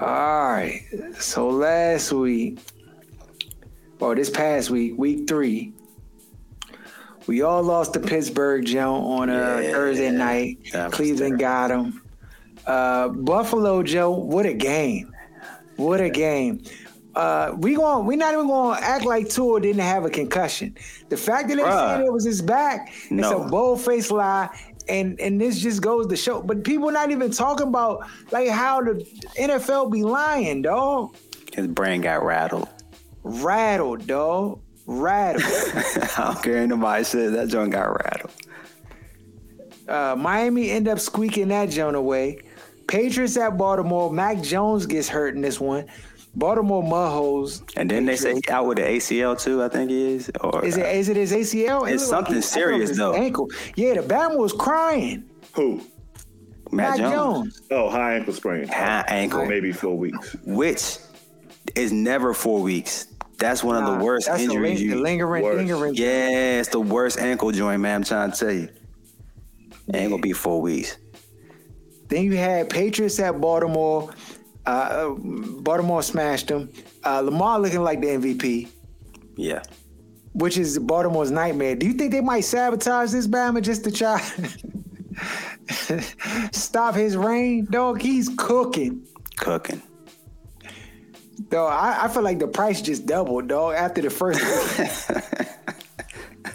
All 0.00 0.06
right. 0.52 0.82
So 1.18 1.48
last 1.48 2.12
week, 2.12 2.58
or 3.98 4.14
this 4.14 4.30
past 4.30 4.70
week, 4.70 4.94
week 4.96 5.28
three, 5.28 5.72
we 7.26 7.42
all 7.42 7.62
lost 7.62 7.92
to 7.94 8.00
Pittsburgh, 8.00 8.64
Joe, 8.64 8.94
on 8.94 9.28
a 9.28 9.60
Yeah. 9.62 9.72
Thursday 9.72 10.10
night. 10.10 10.58
Cleveland 10.90 11.38
got 11.38 11.68
them. 11.68 12.02
Uh, 12.66 13.08
Buffalo, 13.08 13.82
Joe, 13.82 14.10
what 14.10 14.46
a 14.46 14.52
game! 14.54 15.12
What 15.76 16.00
a 16.00 16.10
game! 16.10 16.62
Uh, 17.14 17.54
we 17.58 17.74
going 17.74 18.06
we 18.06 18.14
not 18.16 18.32
even 18.34 18.46
going 18.46 18.76
to 18.78 18.84
act 18.84 19.04
like 19.04 19.28
Tua 19.28 19.60
didn't 19.60 19.82
have 19.82 20.04
a 20.04 20.10
concussion. 20.10 20.76
The 21.08 21.16
fact 21.16 21.48
that 21.48 21.56
they 21.56 21.62
said 21.62 22.00
it 22.02 22.12
was 22.12 22.24
his 22.24 22.40
back, 22.40 22.92
No. 23.10 23.22
it's 23.22 23.46
a 23.46 23.48
bold 23.48 23.80
faced 23.80 24.10
lie. 24.12 24.48
And 24.90 25.20
and 25.20 25.40
this 25.40 25.60
just 25.60 25.80
goes 25.82 26.08
to 26.08 26.16
show, 26.16 26.42
but 26.42 26.64
people 26.64 26.90
not 26.90 27.10
even 27.12 27.30
talking 27.30 27.68
about 27.68 28.04
like 28.32 28.48
how 28.48 28.80
the 28.82 28.94
NFL 29.38 29.92
be 29.92 30.02
lying, 30.02 30.62
dog. 30.62 31.14
His 31.52 31.68
brain 31.68 32.00
got 32.00 32.24
rattled. 32.24 32.68
Rattled, 33.22 34.06
dog. 34.06 34.60
Rattled. 34.86 35.44
I 36.18 36.32
don't 36.32 36.42
care 36.42 36.66
nobody 36.66 37.04
said 37.04 37.34
that 37.34 37.48
joint 37.48 37.70
got 37.72 37.86
rattled. 38.04 38.32
uh, 39.88 40.16
Miami 40.16 40.70
end 40.70 40.88
up 40.88 40.98
squeaking 40.98 41.48
that 41.48 41.70
joint 41.70 41.94
away. 41.96 42.38
Patriots 42.88 43.36
at 43.36 43.56
Baltimore. 43.56 44.12
Mac 44.12 44.42
Jones 44.42 44.86
gets 44.86 45.08
hurt 45.08 45.36
in 45.36 45.42
this 45.42 45.60
one. 45.60 45.86
Baltimore 46.34 46.82
mudholes. 46.82 47.62
And 47.76 47.90
then 47.90 48.06
they 48.06 48.16
say 48.16 48.34
he 48.34 48.42
out 48.50 48.66
with 48.66 48.76
the 48.78 48.84
ACL 48.84 49.38
too. 49.40 49.62
I 49.62 49.68
think 49.68 49.90
he 49.90 50.14
is. 50.14 50.30
Or 50.40 50.64
Is 50.64 50.76
it 50.76 50.84
uh, 50.86 50.88
is 50.88 51.08
it 51.08 51.16
his 51.16 51.32
ACL? 51.32 51.88
It 51.88 51.94
It's 51.94 52.08
looked 52.10 52.28
like 52.30 52.32
something 52.32 52.34
he- 52.34 52.38
I 52.38 52.40
thought 52.40 52.40
it 52.40 52.42
serious, 52.42 52.88
was 52.90 52.98
though. 52.98 53.14
Ankle. 53.14 53.48
Yeah, 53.76 53.94
the 53.94 54.02
Bama 54.02 54.36
was 54.36 54.52
crying. 54.52 55.28
Who? 55.54 55.80
Matt, 56.72 56.98
Mac 56.98 56.98
Jones, 56.98 57.12
Jones. 57.58 57.62
Oh, 57.72 57.90
high 57.90 58.14
ankle 58.14 58.32
sprain. 58.32 58.68
high 58.68 59.04
ankle, 59.08 59.44
Maybe 59.44 59.72
four 59.72 59.98
weeks. 59.98 60.36
which 60.44 60.98
is 61.74 61.90
never 61.92 62.32
four 62.32 62.62
weeks. 62.62 63.08
That's 63.38 63.64
one 63.64 63.82
of 63.82 63.98
the 63.98 64.04
worst 64.04 64.26
that's 64.26 64.38
the 64.38 64.44
injuries. 64.44 64.78
ling- 64.78 64.88
you, 64.88 64.94
the 64.94 65.00
lingering, 65.00 65.42
Worst. 65.42 65.56
lingering. 65.56 65.94
yeah, 65.96 66.60
it's 66.60 66.68
the 66.68 66.78
worst 66.78 67.18
ankle 67.18 67.50
joint, 67.50 67.80
man. 67.80 67.96
I'm 67.96 68.04
trying 68.04 68.30
to 68.30 68.36
tell 68.38 68.52
you. 68.52 68.68
It 69.88 69.96
ain't 69.96 70.10
gonna 70.10 70.22
be 70.22 70.32
four 70.32 70.60
weeks. 70.62 70.96
Then 72.08 72.22
you 72.24 72.36
had 72.36 72.70
Patriots 72.70 73.18
at 73.18 73.40
Baltimore. 73.40 74.10
Uh, 74.70 75.16
Baltimore 75.18 76.00
smashed 76.00 76.46
them. 76.46 76.70
Uh, 77.04 77.20
Lamar 77.20 77.58
looking 77.58 77.82
like 77.82 78.00
the 78.00 78.06
MVP. 78.06 78.68
Yeah. 79.36 79.62
Which 80.32 80.56
is 80.56 80.78
Baltimore's 80.78 81.32
nightmare. 81.32 81.74
Do 81.74 81.86
you 81.86 81.94
think 81.94 82.12
they 82.12 82.20
might 82.20 82.42
sabotage 82.42 83.10
this 83.10 83.26
Bama 83.26 83.62
just 83.62 83.82
to 83.82 83.90
try 83.90 84.20
stop 86.52 86.94
his 86.94 87.16
reign? 87.16 87.66
Dog, 87.68 88.00
he's 88.00 88.30
cooking. 88.38 89.04
Cooking. 89.38 89.82
Though 91.48 91.66
I, 91.66 92.04
I, 92.04 92.08
feel 92.08 92.22
like 92.22 92.38
the 92.38 92.46
price 92.46 92.80
just 92.80 93.06
doubled, 93.06 93.48
dog, 93.48 93.74
after 93.74 94.02
the 94.02 94.10
first. 94.10 94.40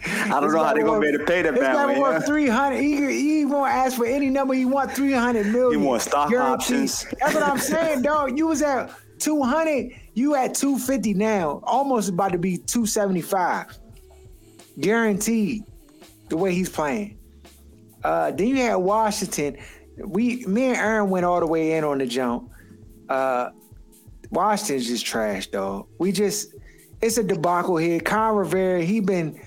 I 0.05 0.39
don't 0.39 0.53
know 0.53 0.63
how 0.63 0.73
they're 0.73 0.83
gonna 0.83 0.99
be 0.99 1.07
able 1.07 1.19
to 1.19 1.25
pay 1.25 1.41
that 1.41 1.53
back. 1.53 1.87
This 1.87 1.97
guy 1.97 1.99
want 1.99 2.25
three 2.25 2.47
hundred. 2.47 2.81
He, 2.81 2.95
he 3.37 3.45
won't 3.45 3.71
ask 3.71 3.97
for 3.97 4.05
any 4.05 4.29
number. 4.29 4.53
He 4.53 4.65
want 4.65 4.91
three 4.91 5.13
hundred 5.13 5.47
million. 5.47 5.81
He 5.81 5.85
want 5.85 6.01
stock 6.01 6.29
guaranteed. 6.29 6.53
options. 6.53 7.05
That's 7.19 7.33
what 7.33 7.43
I'm 7.43 7.57
saying, 7.57 8.01
dog. 8.03 8.37
You 8.37 8.47
was 8.47 8.61
at 8.61 8.91
two 9.19 9.41
hundred. 9.41 9.91
You 10.13 10.35
at 10.35 10.53
two 10.53 10.77
fifty 10.77 11.13
now. 11.13 11.61
Almost 11.63 12.09
about 12.09 12.31
to 12.31 12.37
be 12.37 12.57
two 12.57 12.85
seventy 12.85 13.21
five. 13.21 13.77
Guaranteed. 14.79 15.63
The 16.27 16.37
way 16.37 16.55
he's 16.55 16.69
playing. 16.69 17.19
Uh, 18.03 18.31
then 18.31 18.47
you 18.47 18.57
had 18.57 18.75
Washington. 18.75 19.57
We, 19.97 20.43
me 20.47 20.65
and 20.65 20.77
Aaron 20.77 21.09
went 21.11 21.23
all 21.23 21.39
the 21.39 21.45
way 21.45 21.73
in 21.73 21.83
on 21.83 21.99
the 21.99 22.07
jump. 22.07 22.49
Uh, 23.07 23.51
Washington's 24.31 24.87
just 24.87 25.05
trash, 25.05 25.47
dog. 25.47 25.87
We 25.99 26.11
just, 26.11 26.55
it's 27.01 27.19
a 27.19 27.23
debacle 27.23 27.77
here. 27.77 28.01
Ron 28.11 28.35
Rivera, 28.35 28.81
he 28.81 28.99
been 28.99 29.39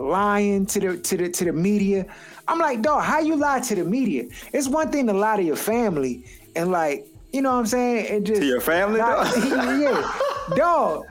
lying 0.00 0.66
to 0.66 0.80
the 0.80 0.96
to 0.98 1.16
the 1.16 1.28
to 1.28 1.44
the 1.44 1.52
media. 1.52 2.06
I'm 2.48 2.58
like, 2.58 2.82
dog, 2.82 3.04
how 3.04 3.20
you 3.20 3.36
lie 3.36 3.60
to 3.60 3.74
the 3.74 3.84
media? 3.84 4.24
It's 4.52 4.68
one 4.68 4.90
thing 4.90 5.06
to 5.06 5.12
lie 5.12 5.36
to 5.36 5.42
your 5.42 5.56
family 5.56 6.24
and 6.56 6.72
like, 6.72 7.06
you 7.32 7.42
know 7.42 7.52
what 7.52 7.60
I'm 7.60 7.66
saying? 7.66 8.06
And 8.08 8.26
just 8.26 8.40
to 8.40 8.46
your 8.46 8.60
family, 8.60 8.98
not, 8.98 9.32
dog. 9.34 9.44
yeah, 9.80 10.12
dog. 10.56 11.06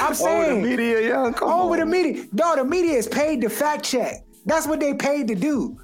I'm 0.00 0.14
saying 0.14 0.52
over 0.52 0.60
the 0.60 0.76
media, 0.76 1.08
young. 1.08 1.34
Come 1.34 1.50
over 1.50 1.74
on. 1.74 1.80
the 1.80 1.86
media, 1.86 2.24
dog. 2.34 2.58
The 2.58 2.64
media 2.64 2.94
is 2.94 3.08
paid 3.08 3.40
to 3.42 3.50
fact 3.50 3.84
check. 3.84 4.24
That's 4.46 4.66
what 4.66 4.80
they 4.80 4.94
paid 4.94 5.28
to 5.28 5.34
do. 5.34 5.78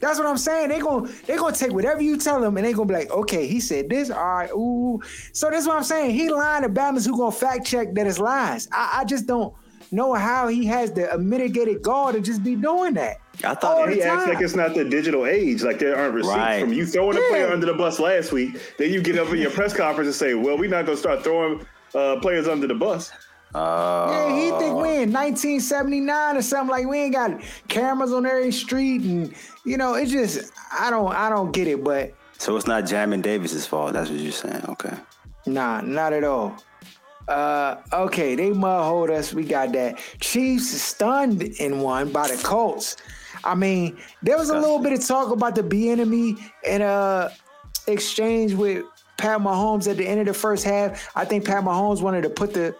That's 0.00 0.18
what 0.18 0.28
I'm 0.28 0.38
saying. 0.38 0.68
They 0.68 0.78
gonna 0.78 1.10
they 1.26 1.36
gonna 1.36 1.56
take 1.56 1.72
whatever 1.72 2.02
you 2.02 2.18
tell 2.18 2.40
them, 2.40 2.56
and 2.56 2.64
they 2.64 2.72
gonna 2.72 2.86
be 2.86 2.94
like, 2.94 3.10
okay, 3.10 3.46
he 3.46 3.60
said 3.60 3.88
this. 3.88 4.10
All 4.10 4.22
right, 4.22 4.50
ooh. 4.50 5.00
So 5.32 5.50
that's 5.50 5.66
what 5.66 5.76
I'm 5.76 5.84
saying. 5.84 6.14
He 6.14 6.28
lying 6.28 6.62
to 6.62 6.68
Bama's 6.68 7.06
who 7.06 7.16
gonna 7.16 7.32
fact 7.32 7.66
check 7.66 7.94
that 7.94 8.06
it's 8.06 8.18
lies. 8.18 8.68
I, 8.72 9.00
I 9.00 9.04
just 9.04 9.26
don't 9.26 9.54
know 9.92 10.14
how 10.14 10.48
he 10.48 10.66
has 10.66 10.92
the 10.92 11.16
mitigated 11.18 11.82
gall 11.82 12.12
to 12.12 12.20
just 12.20 12.42
be 12.42 12.54
doing 12.54 12.94
that. 12.94 13.18
I 13.44 13.54
thought 13.54 13.90
he 13.90 14.02
acts 14.02 14.26
like 14.26 14.40
it's 14.40 14.56
not 14.56 14.74
the 14.74 14.84
digital 14.84 15.26
age. 15.26 15.62
Like 15.62 15.78
there 15.78 15.96
aren't 15.96 16.14
receipts 16.14 16.36
right. 16.36 16.60
from 16.60 16.72
you 16.72 16.86
throwing 16.86 17.16
yeah. 17.16 17.24
a 17.24 17.28
player 17.28 17.52
under 17.52 17.66
the 17.66 17.74
bus 17.74 18.00
last 18.00 18.32
week. 18.32 18.58
Then 18.78 18.92
you 18.92 19.00
get 19.00 19.18
up 19.18 19.28
in 19.28 19.38
your 19.38 19.50
press 19.50 19.74
conference 19.74 20.08
and 20.08 20.14
say, 20.14 20.34
"Well, 20.34 20.58
we're 20.58 20.70
not 20.70 20.86
gonna 20.86 20.96
start 20.96 21.22
throwing 21.22 21.64
uh, 21.94 22.16
players 22.20 22.48
under 22.48 22.66
the 22.66 22.74
bus." 22.74 23.12
Uh, 23.54 24.08
yeah, 24.10 24.34
he 24.34 24.50
think 24.58 24.76
we 24.76 25.02
in 25.02 25.12
1979 25.12 26.36
or 26.36 26.42
something 26.42 26.70
like 26.70 26.86
we 26.86 26.98
ain't 26.98 27.14
got 27.14 27.40
cameras 27.68 28.12
on 28.12 28.26
every 28.26 28.52
street 28.52 29.00
and 29.00 29.34
you 29.64 29.78
know 29.78 29.94
it's 29.94 30.10
just 30.10 30.52
I 30.70 30.90
don't 30.90 31.14
I 31.14 31.30
don't 31.30 31.52
get 31.52 31.66
it. 31.66 31.82
But 31.82 32.12
so 32.36 32.56
it's 32.56 32.66
not 32.66 32.84
Jamin 32.84 33.22
Davis's 33.22 33.66
fault. 33.66 33.94
That's 33.94 34.10
what 34.10 34.18
you're 34.18 34.32
saying. 34.32 34.64
Okay. 34.68 34.94
Nah, 35.46 35.80
not 35.80 36.12
at 36.12 36.24
all. 36.24 36.56
Uh, 37.28 37.76
okay, 37.92 38.34
they 38.34 38.50
mud 38.50 38.84
hold 38.84 39.10
us. 39.10 39.34
We 39.34 39.44
got 39.44 39.72
that. 39.72 39.98
Chiefs 40.18 40.70
stunned 40.70 41.42
in 41.42 41.80
one 41.80 42.10
by 42.10 42.26
the 42.28 42.42
Colts. 42.42 42.96
I 43.44 43.54
mean, 43.54 43.98
there 44.22 44.38
was 44.38 44.50
a 44.50 44.58
little 44.58 44.78
bit 44.78 44.94
of 44.94 45.06
talk 45.06 45.30
about 45.30 45.54
the 45.54 45.62
Bieniemy 45.62 46.38
and 46.66 46.82
uh 46.82 47.28
exchange 47.86 48.54
with 48.54 48.84
Pat 49.18 49.40
Mahomes 49.40 49.88
at 49.90 49.96
the 49.96 50.06
end 50.06 50.20
of 50.20 50.26
the 50.26 50.34
first 50.34 50.64
half. 50.64 51.10
I 51.16 51.24
think 51.24 51.44
Pat 51.44 51.64
Mahomes 51.64 52.02
wanted 52.02 52.22
to 52.22 52.30
put 52.30 52.54
the, 52.54 52.74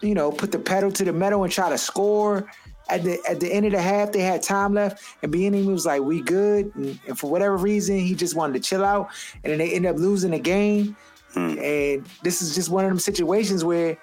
you 0.00 0.14
know, 0.14 0.30
put 0.30 0.52
the 0.52 0.58
pedal 0.58 0.92
to 0.92 1.04
the 1.04 1.12
metal 1.12 1.42
and 1.42 1.52
try 1.52 1.68
to 1.68 1.78
score. 1.78 2.46
At 2.88 3.04
the 3.04 3.18
at 3.28 3.40
the 3.40 3.50
end 3.50 3.64
of 3.64 3.72
the 3.72 3.80
half, 3.80 4.12
they 4.12 4.20
had 4.20 4.42
time 4.42 4.74
left, 4.74 5.02
and 5.22 5.32
Bieniemy 5.32 5.66
was 5.66 5.86
like, 5.86 6.02
"We 6.02 6.20
good," 6.20 6.74
and, 6.74 6.98
and 7.06 7.18
for 7.18 7.30
whatever 7.30 7.56
reason, 7.56 7.98
he 7.98 8.14
just 8.14 8.34
wanted 8.34 8.54
to 8.54 8.60
chill 8.60 8.84
out, 8.84 9.08
and 9.42 9.52
then 9.52 9.58
they 9.58 9.72
end 9.72 9.86
up 9.86 9.96
losing 9.96 10.32
the 10.32 10.40
game. 10.40 10.96
Hmm. 11.34 11.58
And 11.58 12.06
this 12.22 12.42
is 12.42 12.54
just 12.54 12.70
one 12.70 12.84
of 12.84 12.90
them 12.90 12.98
situations 12.98 13.64
where 13.64 13.98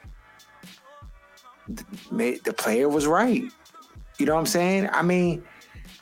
the, 2.11 2.39
the 2.43 2.53
player 2.53 2.89
was 2.89 3.05
right. 3.05 3.43
You 4.17 4.25
know 4.25 4.33
what 4.33 4.39
I'm 4.39 4.45
saying? 4.45 4.89
I 4.91 5.01
mean, 5.01 5.43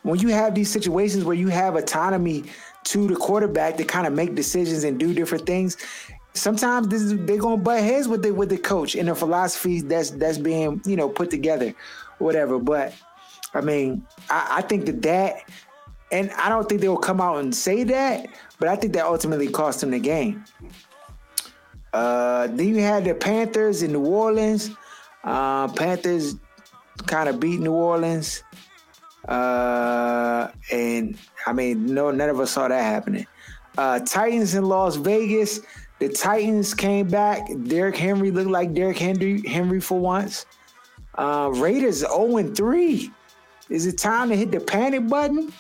when 0.04 0.20
you 0.20 0.30
have 0.30 0.56
these 0.56 0.70
situations 0.70 1.24
where 1.24 1.36
you 1.36 1.50
have 1.50 1.76
autonomy 1.76 2.46
to 2.86 3.08
the 3.08 3.16
quarterback 3.16 3.78
to 3.78 3.84
kind 3.84 4.08
of 4.08 4.14
make 4.14 4.34
decisions 4.36 4.84
and 4.84 4.98
do 4.98 5.14
different 5.14 5.46
things, 5.46 5.78
sometimes 6.34 6.88
this 6.88 7.02
is, 7.02 7.18
they're 7.26 7.38
gonna 7.38 7.58
butt 7.58 7.84
heads 7.84 8.08
with 8.08 8.24
the 8.24 8.32
with 8.32 8.50
the 8.50 8.58
coach 8.58 8.96
and 8.96 9.08
the 9.08 9.16
philosophy 9.16 9.82
that's 9.82 10.12
that's 10.12 10.38
being 10.38 10.82
you 10.86 10.96
know 10.96 11.10
put 11.10 11.30
together, 11.30 11.74
whatever. 12.20 12.58
But 12.60 12.94
I 13.54 13.62
mean, 13.62 14.06
I, 14.30 14.58
I 14.58 14.62
think 14.62 14.86
that 14.86 15.02
that, 15.02 15.44
and 16.12 16.32
I 16.32 16.50
don't 16.50 16.68
think 16.70 16.82
they 16.82 16.90
will 16.90 16.98
come 16.98 17.20
out 17.20 17.38
and 17.38 17.54
say 17.54 17.84
that, 17.84 18.28
but 18.60 18.70
I 18.70 18.76
think 18.76 18.94
that 18.94 19.06
ultimately 19.06 19.50
cost 19.50 19.82
them 19.82 19.92
the 19.92 20.00
game. 20.00 20.46
Uh, 21.98 22.46
then 22.46 22.76
you 22.76 22.80
had 22.80 23.06
the 23.06 23.16
Panthers 23.16 23.82
in 23.82 23.92
New 23.92 24.06
Orleans. 24.06 24.70
Uh, 25.24 25.68
Panthers 25.70 26.36
kind 27.08 27.28
of 27.28 27.40
beat 27.40 27.60
New 27.60 27.74
Orleans. 27.74 28.44
Uh, 29.28 30.50
and 30.72 31.18
I 31.48 31.54
mean, 31.54 31.88
no, 31.88 32.12
none 32.12 32.30
of 32.30 32.40
us 32.40 32.52
saw 32.52 32.68
that 32.68 32.84
happening. 32.84 33.26
Uh, 33.80 34.00
Titans 34.02 34.54
in 34.54 34.66
Las 34.66 34.96
Vegas. 34.96 35.62
The 35.98 36.10
Titans 36.10 36.76
came 36.76 37.08
back. 37.08 37.50
Derrick 37.64 37.98
Henry 37.98 38.30
looked 38.30 38.52
like 38.52 38.76
Derrick 38.76 39.00
Henry, 39.00 39.42
Henry 39.48 39.82
for 39.82 40.00
once. 40.00 40.46
Uh, 41.16 41.50
Raiders 41.56 42.00
0 42.02 42.54
3. 42.54 43.12
Is 43.70 43.88
it 43.88 43.98
time 43.98 44.30
to 44.30 44.36
hit 44.36 44.52
the 44.52 44.60
panic 44.60 45.08
button? 45.08 45.52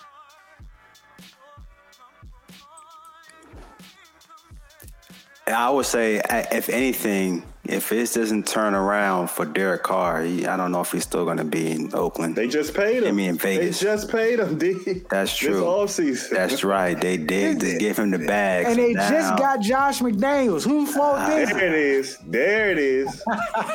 I 5.48 5.70
would 5.70 5.86
say, 5.86 6.22
if 6.52 6.70
anything, 6.70 7.44
if 7.64 7.90
this 7.90 8.14
doesn't 8.14 8.48
turn 8.48 8.74
around 8.74 9.30
for 9.30 9.46
Derek 9.46 9.84
Carr, 9.84 10.24
he, 10.24 10.46
I 10.46 10.58
don't 10.58 10.72
know 10.72 10.82
if 10.82 10.92
he's 10.92 11.04
still 11.04 11.26
going 11.26 11.38
to 11.38 11.46
be 11.46 11.72
in 11.72 11.94
Oakland. 11.94 12.36
They 12.36 12.48
just 12.48 12.74
paid 12.74 13.04
him. 13.04 13.10
I 13.10 13.12
mean, 13.12 13.30
in 13.32 13.38
Vegas. 13.38 13.80
They 13.80 13.86
just 13.86 14.10
paid 14.10 14.40
him, 14.40 14.58
D. 14.58 15.04
That's 15.10 15.36
true. 15.36 15.54
This 15.54 15.62
offseason. 15.62 16.30
That's 16.32 16.64
right. 16.64 17.00
They 17.00 17.18
did. 17.18 17.60
They 17.60 17.78
gave 17.78 17.98
him 17.98 18.12
the 18.12 18.20
bag. 18.20 18.68
And 18.68 18.78
they 18.78 18.94
now, 18.94 19.10
just 19.10 19.38
got 19.38 19.62
Josh 19.62 20.00
McDaniels. 20.00 20.64
Who 20.64 20.86
fault 20.86 21.20
uh, 21.20 21.32
is 21.32 21.50
There 21.50 21.68
it 21.68 21.74
is. 21.74 22.18
There 22.26 22.72
it 22.72 22.78
is. 22.78 23.24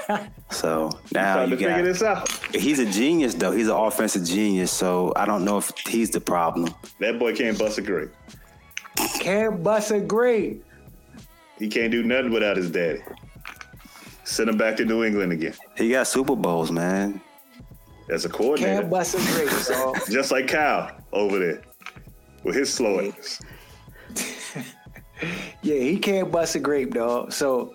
so 0.50 0.90
now 1.12 1.44
you 1.44 1.56
got, 1.56 1.56
to 1.56 1.56
figure 1.56 1.82
this 1.82 2.02
out. 2.02 2.30
He's 2.54 2.78
a 2.78 2.86
genius, 2.90 3.34
though. 3.34 3.52
He's 3.52 3.68
an 3.68 3.76
offensive 3.76 4.24
genius. 4.24 4.70
So 4.70 5.12
I 5.16 5.24
don't 5.24 5.44
know 5.44 5.58
if 5.58 5.70
he's 5.86 6.10
the 6.10 6.20
problem. 6.20 6.74
That 6.98 7.18
boy 7.18 7.34
can't 7.34 7.58
bust 7.58 7.78
a 7.78 7.82
grape. 7.82 8.10
Can't 9.20 9.62
bust 9.62 9.90
a 9.90 10.00
grape. 10.00 10.64
He 11.62 11.68
can't 11.68 11.92
do 11.92 12.02
nothing 12.02 12.32
without 12.32 12.56
his 12.56 12.72
daddy. 12.72 13.04
Send 14.24 14.50
him 14.50 14.56
back 14.56 14.76
to 14.78 14.84
New 14.84 15.04
England 15.04 15.30
again. 15.30 15.54
He 15.76 15.90
got 15.90 16.08
Super 16.08 16.34
Bowls, 16.34 16.72
man. 16.72 17.20
That's 18.08 18.24
a 18.24 18.28
coordinator. 18.28 18.80
Can't 18.80 18.90
bust 18.90 19.14
a 19.14 19.18
grape, 19.18 20.06
Just 20.10 20.32
like 20.32 20.48
Kyle 20.48 20.90
over 21.12 21.38
there 21.38 21.62
with 22.42 22.56
his 22.56 22.74
slowness. 22.74 23.40
yeah, 25.62 25.78
he 25.78 25.98
can't 25.98 26.32
bust 26.32 26.56
a 26.56 26.58
grape, 26.58 26.94
dog. 26.94 27.32
So 27.32 27.72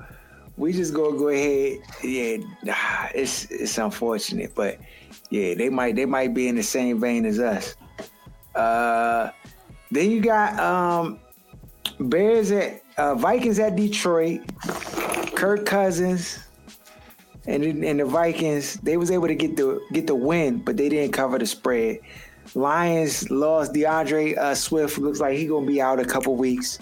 we 0.57 0.73
just 0.73 0.93
gonna 0.93 1.17
go 1.17 1.29
ahead. 1.29 1.79
Yeah, 2.03 3.09
it's 3.15 3.45
it's 3.45 3.77
unfortunate, 3.77 4.53
but 4.53 4.79
yeah, 5.29 5.53
they 5.53 5.69
might 5.69 5.95
they 5.95 6.05
might 6.05 6.33
be 6.33 6.49
in 6.49 6.57
the 6.57 6.63
same 6.63 6.99
vein 6.99 7.25
as 7.25 7.39
us. 7.39 7.77
Uh, 8.53 9.31
then 9.91 10.11
you 10.11 10.19
got 10.19 10.59
um, 10.59 11.21
Bears 11.99 12.51
at 12.51 12.81
uh, 12.97 13.15
Vikings 13.15 13.59
at 13.59 13.75
Detroit. 13.75 14.41
Kirk 15.35 15.67
Cousins 15.67 16.39
and 17.45 17.63
and 17.63 17.99
the 17.99 18.05
Vikings 18.05 18.75
they 18.75 18.97
was 18.97 19.11
able 19.11 19.27
to 19.27 19.35
get 19.35 19.55
the 19.55 19.79
get 19.93 20.07
the 20.07 20.15
win, 20.15 20.59
but 20.59 20.77
they 20.77 20.89
didn't 20.89 21.13
cover 21.13 21.37
the 21.37 21.45
spread. 21.45 21.99
Lions 22.55 23.29
lost 23.29 23.73
D'Andre 23.73 24.35
uh, 24.35 24.55
Swift. 24.55 24.97
Looks 24.97 25.19
like 25.19 25.37
he 25.37 25.47
gonna 25.47 25.65
be 25.65 25.81
out 25.81 25.99
a 25.99 26.05
couple 26.05 26.35
weeks 26.35 26.79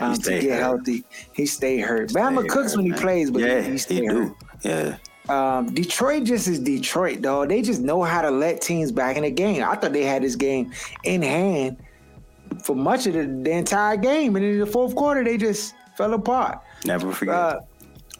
um, 0.00 0.14
to 0.16 0.38
get 0.40 0.50
hurt. 0.50 0.60
healthy. 0.60 1.04
He 1.32 1.46
stayed 1.46 1.80
hurt. 1.80 2.10
Bama 2.10 2.46
cooks 2.48 2.72
hurt, 2.72 2.76
when 2.76 2.84
he 2.84 2.90
man. 2.92 3.00
plays, 3.00 3.30
but 3.30 3.42
yeah, 3.42 3.62
he, 3.62 3.76
he 3.76 4.06
hurt. 4.06 4.32
Yeah. 4.62 4.96
Um, 5.28 5.72
Detroit 5.72 6.24
just 6.24 6.46
is 6.48 6.60
Detroit, 6.60 7.22
though. 7.22 7.46
They 7.46 7.62
just 7.62 7.80
know 7.80 8.02
how 8.02 8.20
to 8.20 8.30
let 8.30 8.60
teams 8.60 8.92
back 8.92 9.16
in 9.16 9.22
the 9.22 9.30
game. 9.30 9.62
I 9.62 9.74
thought 9.76 9.94
they 9.94 10.04
had 10.04 10.22
this 10.22 10.36
game 10.36 10.72
in 11.04 11.22
hand 11.22 11.78
for 12.62 12.76
much 12.76 13.06
of 13.06 13.14
the, 13.14 13.26
the 13.26 13.50
entire 13.50 13.96
game, 13.96 14.36
and 14.36 14.44
in 14.44 14.60
the 14.60 14.66
fourth 14.66 14.94
quarter, 14.94 15.24
they 15.24 15.36
just 15.36 15.74
fell 15.96 16.14
apart. 16.14 16.60
Never 16.84 17.12
forget. 17.12 17.34
Uh, 17.34 17.60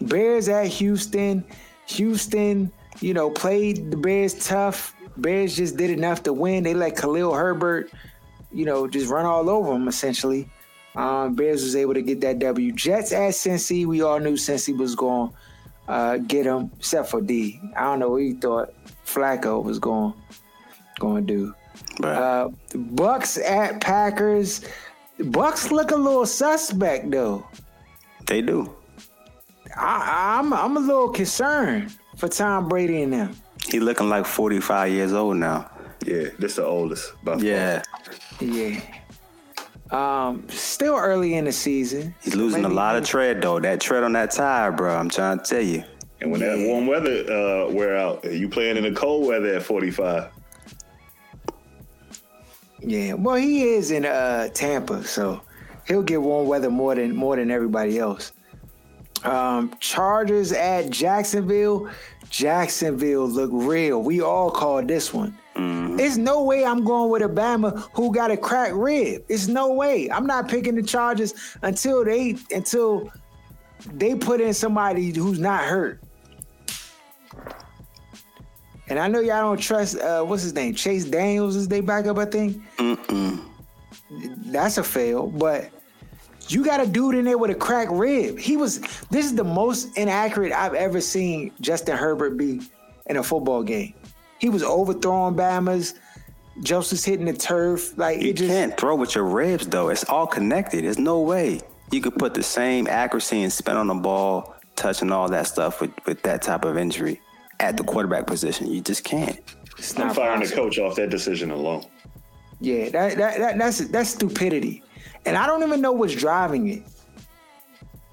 Bears 0.00 0.48
at 0.48 0.66
Houston. 0.66 1.44
Houston, 1.86 2.72
you 3.00 3.14
know, 3.14 3.30
played 3.30 3.90
the 3.90 3.96
Bears 3.96 4.34
tough. 4.46 4.94
Bears 5.16 5.56
just 5.56 5.76
did 5.76 5.90
enough 5.90 6.22
to 6.24 6.32
win. 6.32 6.64
They 6.64 6.74
let 6.74 6.96
Khalil 6.96 7.34
Herbert, 7.34 7.90
you 8.52 8.64
know, 8.64 8.86
just 8.86 9.10
run 9.10 9.26
all 9.26 9.48
over 9.48 9.72
them 9.72 9.88
essentially. 9.88 10.48
Um, 10.96 11.34
Bears 11.34 11.62
was 11.62 11.76
able 11.76 11.94
to 11.94 12.02
get 12.02 12.20
that 12.22 12.38
W. 12.38 12.72
Jets 12.72 13.12
at 13.12 13.32
Cincy. 13.32 13.84
We 13.84 14.02
all 14.02 14.20
knew 14.20 14.34
Cincy 14.34 14.76
was 14.76 14.94
going 14.94 15.30
to 15.30 15.92
uh, 15.92 16.16
get 16.18 16.44
them, 16.44 16.70
except 16.78 17.10
for 17.10 17.20
D. 17.20 17.60
I 17.76 17.82
don't 17.82 17.98
know 17.98 18.10
what 18.10 18.22
he 18.22 18.32
thought 18.34 18.72
Flacco 19.04 19.62
was 19.62 19.78
going 19.78 20.14
going 20.98 21.26
to 21.26 21.34
do. 21.34 21.54
Right. 22.00 22.16
Uh, 22.16 22.48
Bucks 22.74 23.38
at 23.38 23.80
Packers. 23.80 24.62
Bucks 25.18 25.70
look 25.70 25.90
a 25.90 25.96
little 25.96 26.26
suspect 26.26 27.10
though. 27.10 27.46
They 28.26 28.42
do. 28.42 28.74
I, 29.76 30.38
I'm 30.38 30.52
I'm 30.52 30.76
a 30.76 30.80
little 30.80 31.08
concerned 31.08 31.96
for 32.16 32.28
Tom 32.28 32.68
Brady 32.68 33.02
and 33.02 33.12
them. 33.12 33.37
He 33.68 33.80
looking 33.80 34.08
like 34.08 34.26
45 34.26 34.92
years 34.92 35.12
old 35.12 35.37
now. 35.37 35.70
Yeah, 36.04 36.28
this 36.38 36.56
the 36.56 36.64
oldest. 36.64 37.12
yeah. 37.38 37.82
Yeah. 38.40 38.80
Um, 39.90 40.46
still 40.48 40.96
early 40.96 41.34
in 41.34 41.44
the 41.44 41.52
season. 41.52 42.14
He's 42.20 42.34
losing 42.34 42.62
Maybe 42.62 42.74
a 42.74 42.76
lot 42.76 42.96
of 42.96 43.04
tread 43.04 43.40
though. 43.40 43.60
That 43.60 43.80
tread 43.80 44.02
on 44.02 44.12
that 44.14 44.32
tire, 44.32 44.72
bro. 44.72 44.94
I'm 44.96 45.08
trying 45.08 45.38
to 45.38 45.44
tell 45.44 45.62
you. 45.62 45.84
And 46.20 46.30
when 46.32 46.40
yeah. 46.40 46.56
that 46.56 46.66
warm 46.66 46.87
weather 46.87 47.30
uh, 47.30 47.70
wear 47.70 47.96
out, 47.96 48.24
you 48.24 48.48
playing 48.48 48.76
in 48.76 48.84
the 48.84 48.92
cold 48.92 49.26
weather 49.26 49.54
at 49.54 49.62
45. 49.62 50.30
Yeah, 52.86 53.14
well, 53.14 53.36
he 53.36 53.62
is 53.62 53.90
in 53.90 54.04
uh, 54.04 54.48
Tampa, 54.48 55.04
so 55.04 55.40
he'll 55.86 56.02
get 56.02 56.20
warm 56.20 56.46
weather 56.46 56.70
more 56.70 56.94
than 56.94 57.16
more 57.16 57.36
than 57.36 57.50
everybody 57.50 57.98
else. 57.98 58.32
Um, 59.24 59.74
Chargers 59.80 60.52
at 60.52 60.90
Jacksonville. 60.90 61.88
Jacksonville 62.28 63.26
look 63.26 63.50
real. 63.52 64.02
We 64.02 64.20
all 64.20 64.50
called 64.50 64.88
this 64.88 65.14
one. 65.14 65.36
Mm-hmm. 65.56 65.96
There's 65.96 66.18
no 66.18 66.42
way 66.42 66.64
I'm 66.64 66.84
going 66.84 67.10
with 67.10 67.22
Alabama 67.22 67.70
who 67.94 68.12
got 68.12 68.30
a 68.30 68.36
cracked 68.36 68.74
rib. 68.74 69.24
It's 69.28 69.46
no 69.46 69.72
way. 69.72 70.10
I'm 70.10 70.26
not 70.26 70.48
picking 70.48 70.74
the 70.74 70.82
Chargers 70.82 71.32
until 71.62 72.04
they 72.04 72.36
until 72.50 73.10
they 73.94 74.14
put 74.14 74.40
in 74.40 74.52
somebody 74.52 75.12
who's 75.12 75.38
not 75.38 75.64
hurt. 75.64 76.03
And 78.88 78.98
I 78.98 79.08
know 79.08 79.20
y'all 79.20 79.40
don't 79.40 79.60
trust 79.60 79.98
uh, 79.98 80.22
what's 80.22 80.42
his 80.42 80.54
name? 80.54 80.74
Chase 80.74 81.04
Daniels 81.04 81.56
is 81.56 81.68
they 81.68 81.80
backup, 81.80 82.18
I 82.18 82.26
think. 82.26 82.62
Mm-mm. 82.76 83.42
That's 84.46 84.78
a 84.78 84.84
fail, 84.84 85.26
but 85.26 85.70
you 86.48 86.64
got 86.64 86.80
a 86.80 86.86
dude 86.86 87.14
in 87.14 87.24
there 87.24 87.38
with 87.38 87.50
a 87.50 87.54
cracked 87.54 87.92
rib. 87.92 88.38
He 88.38 88.56
was. 88.56 88.80
This 89.10 89.24
is 89.24 89.34
the 89.34 89.44
most 89.44 89.96
inaccurate 89.96 90.52
I've 90.52 90.74
ever 90.74 91.00
seen 91.00 91.52
Justin 91.60 91.96
Herbert 91.96 92.36
be 92.36 92.60
in 93.06 93.16
a 93.16 93.22
football 93.22 93.62
game. 93.62 93.94
He 94.38 94.50
was 94.50 94.62
overthrowing 94.62 95.34
Bama's. 95.34 95.94
Joseph's 96.62 97.04
hitting 97.04 97.26
the 97.26 97.32
turf. 97.32 97.96
Like 97.96 98.20
you 98.20 98.30
it 98.30 98.36
just, 98.36 98.50
can't 98.50 98.76
throw 98.76 98.94
with 98.94 99.14
your 99.14 99.24
ribs 99.24 99.66
though. 99.66 99.88
It's 99.88 100.04
all 100.04 100.26
connected. 100.26 100.84
There's 100.84 100.98
no 100.98 101.20
way 101.20 101.60
you 101.90 102.00
could 102.00 102.16
put 102.16 102.34
the 102.34 102.42
same 102.42 102.86
accuracy 102.86 103.42
and 103.42 103.52
spin 103.52 103.76
on 103.76 103.86
the 103.86 103.94
ball, 103.94 104.54
touch 104.76 105.02
and 105.02 105.12
all 105.12 105.28
that 105.30 105.46
stuff 105.46 105.80
with, 105.80 105.90
with 106.06 106.22
that 106.22 106.42
type 106.42 106.64
of 106.64 106.76
injury 106.76 107.20
at 107.60 107.76
the 107.76 107.84
quarterback 107.84 108.26
position. 108.26 108.70
You 108.70 108.80
just 108.80 109.04
can't. 109.04 109.38
It's 109.78 109.96
not 109.98 110.08
I'm 110.08 110.14
firing 110.14 110.40
possible. 110.40 110.56
the 110.56 110.70
coach 110.70 110.78
off 110.78 110.96
that 110.96 111.10
decision 111.10 111.50
alone. 111.50 111.84
Yeah, 112.60 112.88
that, 112.90 113.16
that, 113.16 113.38
that 113.38 113.58
that's 113.58 113.78
that's 113.88 114.10
stupidity. 114.10 114.82
And 115.26 115.36
I 115.36 115.46
don't 115.46 115.62
even 115.62 115.80
know 115.80 115.92
what's 115.92 116.14
driving 116.14 116.68
it. 116.68 116.82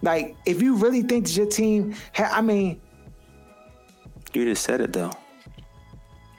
Like, 0.02 0.36
if 0.46 0.62
you 0.62 0.76
really 0.76 1.04
think 1.04 1.26
that 1.26 1.38
your 1.38 1.46
team, 1.46 1.96
ha- 2.16 2.32
I 2.34 2.42
mean, 2.42 2.82
you 4.34 4.46
just 4.46 4.64
said 4.64 4.82
it 4.82 4.94
though. 4.94 5.12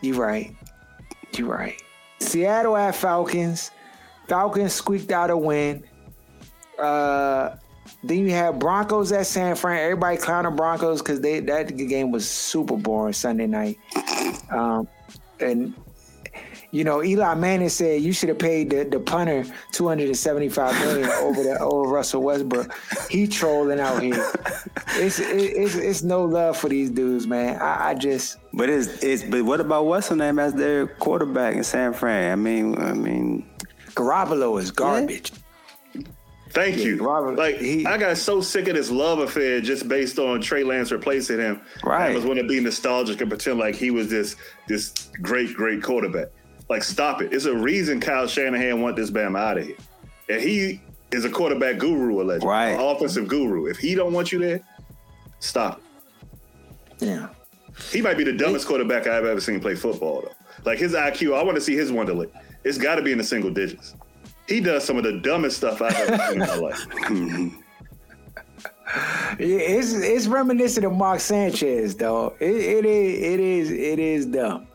You're 0.01 0.17
right. 0.17 0.55
You're 1.37 1.49
right. 1.49 1.81
Seattle 2.19 2.77
at 2.77 2.95
Falcons. 2.95 3.71
Falcons 4.29 4.73
squeaked 4.73 5.13
out 5.13 5.31
a 5.31 5.37
win. 5.37 5.85
Uh, 6.79 7.57
then 8.05 8.19
you 8.19 8.31
have 8.31 8.59
Broncos 8.59 9.13
at 9.13 9.27
San 9.27 9.55
Fran. 9.55 9.79
Everybody 9.79 10.17
clowning 10.17 10.57
Broncos 10.57 11.01
because 11.01 11.21
they 11.21 11.41
that 11.41 11.77
game 11.77 12.11
was 12.11 12.29
super 12.29 12.77
boring 12.77 13.13
Sunday 13.13 13.47
night. 13.47 13.79
Um, 14.51 14.89
and 15.41 15.75
you 16.73 16.85
know, 16.85 17.03
Eli 17.03 17.35
Manning 17.35 17.69
said 17.69 18.01
you 18.01 18.15
should 18.15 18.31
have 18.31 18.39
paid 18.39 18.71
the, 18.71 18.85
the 18.85 18.99
punter 18.99 19.45
two 19.73 19.87
hundred 19.87 20.07
and 20.07 20.17
seventy 20.17 20.49
five 20.49 20.75
million 20.81 21.09
over 21.21 21.43
the 21.43 21.59
over 21.61 21.89
Russell 21.89 22.23
Westbrook. 22.23 22.75
He 23.11 23.27
trolling 23.29 23.79
out 23.79 24.03
here. 24.03 24.33
It's 24.95 25.21
it's 25.21 25.75
it's 25.75 26.03
no 26.03 26.25
love 26.25 26.57
for 26.57 26.71
these 26.71 26.89
dudes, 26.91 27.27
man. 27.27 27.61
I, 27.61 27.91
I 27.91 27.95
just. 27.95 28.39
But 28.55 28.71
it's 28.71 29.03
it's 29.03 29.23
but 29.23 29.45
what 29.45 29.61
about 29.61 29.85
what's 29.85 30.09
her 30.09 30.17
name 30.17 30.39
as 30.39 30.55
their 30.55 30.87
quarterback 30.87 31.57
in 31.57 31.63
San 31.63 31.93
Fran? 31.93 32.33
I 32.33 32.37
mean, 32.37 32.79
I 32.83 32.95
mean, 32.95 33.47
Garoppolo 33.91 34.59
is 34.59 34.71
garbage. 34.71 35.31
Yeah. 35.31 35.39
Thank 36.53 36.77
yeah, 36.77 36.85
you. 36.85 37.03
Robert, 37.03 37.37
like 37.37 37.57
he, 37.57 37.87
I 37.87 37.97
got 37.97 38.19
so 38.19 38.43
sick 38.43 38.69
of 38.69 38.75
this 38.75 38.91
love 38.91 39.21
affair 39.21 39.61
just 39.61 39.89
based 39.89 40.19
on 40.19 40.41
Trey 40.41 40.65
Lance 40.65 40.93
replacing 40.93 41.39
him. 41.39 41.63
Right. 41.83 42.11
I 42.11 42.15
was 42.15 42.27
want 42.27 42.39
to 42.41 42.47
be 42.47 42.61
nostalgic 42.61 43.21
and 43.23 43.31
pretend 43.31 43.59
like 43.59 43.75
he 43.75 43.91
was 43.91 44.09
this 44.09 44.37
this 44.69 45.11
great 45.23 45.55
great 45.55 45.83
quarterback. 45.83 46.29
Like, 46.69 46.83
stop 46.83 47.21
it. 47.23 47.33
It's 47.33 47.45
a 47.45 47.55
reason 47.55 48.01
Kyle 48.01 48.27
Shanahan 48.27 48.81
want 48.81 48.97
this 48.97 49.11
Bam 49.11 49.37
out 49.37 49.59
of 49.59 49.67
here. 49.67 49.77
And 50.29 50.41
he 50.41 50.81
is 51.11 51.25
a 51.25 51.31
quarterback 51.31 51.79
guru, 51.79 52.23
allegedly. 52.23 52.49
Right. 52.49 52.71
An 52.71 52.81
offensive 52.81 53.29
guru. 53.29 53.67
If 53.67 53.79
he 53.79 53.95
don't 53.95 54.13
want 54.13 54.33
you 54.33 54.39
there, 54.39 54.61
stop 55.39 55.83
it. 57.01 57.07
Yeah. 57.07 57.29
He 57.91 58.01
might 58.01 58.17
be 58.17 58.25
the 58.25 58.33
dumbest 58.33 58.67
quarterback 58.67 59.07
I've 59.07 59.25
ever 59.25 59.41
seen 59.41 59.61
play 59.61 59.75
football, 59.75 60.23
though. 60.23 60.33
Like 60.65 60.79
his 60.79 60.93
IQ, 60.93 61.37
I 61.37 61.43
want 61.43 61.57
to 61.57 61.61
see 61.61 61.75
his 61.75 61.91
Wonderlic. 61.91 62.31
It's 62.65 62.79
got 62.79 62.95
to 62.95 63.03
be 63.03 63.13
in 63.13 63.19
the 63.19 63.25
single 63.25 63.51
digits. 63.51 63.95
He 64.49 64.61
does 64.61 64.85
some 64.85 64.97
of 64.97 65.05
the 65.05 65.21
dumbest 65.21 65.57
stuff 65.57 65.81
I've 65.81 65.95
ever 65.95 66.19
seen 66.25 66.43
in 66.43 66.49
my 66.49 66.57
life. 66.57 67.59
Yeah, 69.39 69.59
it's 69.59 69.95
it's 69.95 70.27
reminiscent 70.27 70.85
of 70.85 70.93
Mark 70.93 71.21
Sanchez, 71.21 71.97
though. 71.97 72.35
It, 72.41 72.51
it 72.51 72.85
is 72.85 73.23
it 73.23 73.41
is 73.41 73.71
it 73.71 73.99
is 73.99 74.27
dumb. 74.27 74.67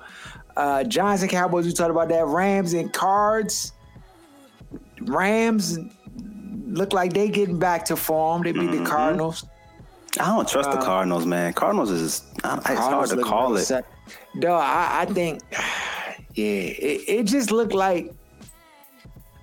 Uh, 0.55 0.83
Giants 0.83 1.21
and 1.21 1.29
Cowboys, 1.29 1.67
we 1.67 1.71
talked 1.71 1.91
about 1.91 2.09
that. 2.09 2.25
Rams 2.25 2.73
and 2.73 2.91
Cards. 2.91 3.73
Rams 5.01 5.77
look 6.65 6.93
like 6.93 7.13
they 7.13 7.29
getting 7.29 7.59
back 7.59 7.85
to 7.85 7.95
form. 7.95 8.41
They 8.41 8.53
beat 8.53 8.61
mm-hmm. 8.61 8.83
the 8.83 8.89
Cardinals. 8.89 9.45
I 10.19 10.35
don't 10.35 10.47
trust 10.47 10.69
uh, 10.69 10.75
the 10.75 10.81
Cardinals, 10.81 11.27
man. 11.27 11.53
Cardinals 11.53 11.91
is 11.91 12.23
I, 12.43 12.57
it's 12.57 12.67
hard 12.67 13.09
to 13.09 13.21
call 13.21 13.55
it. 13.55 13.71
No, 14.33 14.55
I, 14.55 15.01
I 15.01 15.05
think, 15.05 15.43
yeah, 15.51 16.43
it, 16.43 17.03
it 17.07 17.23
just 17.25 17.51
looked 17.51 17.73
like 17.73 18.13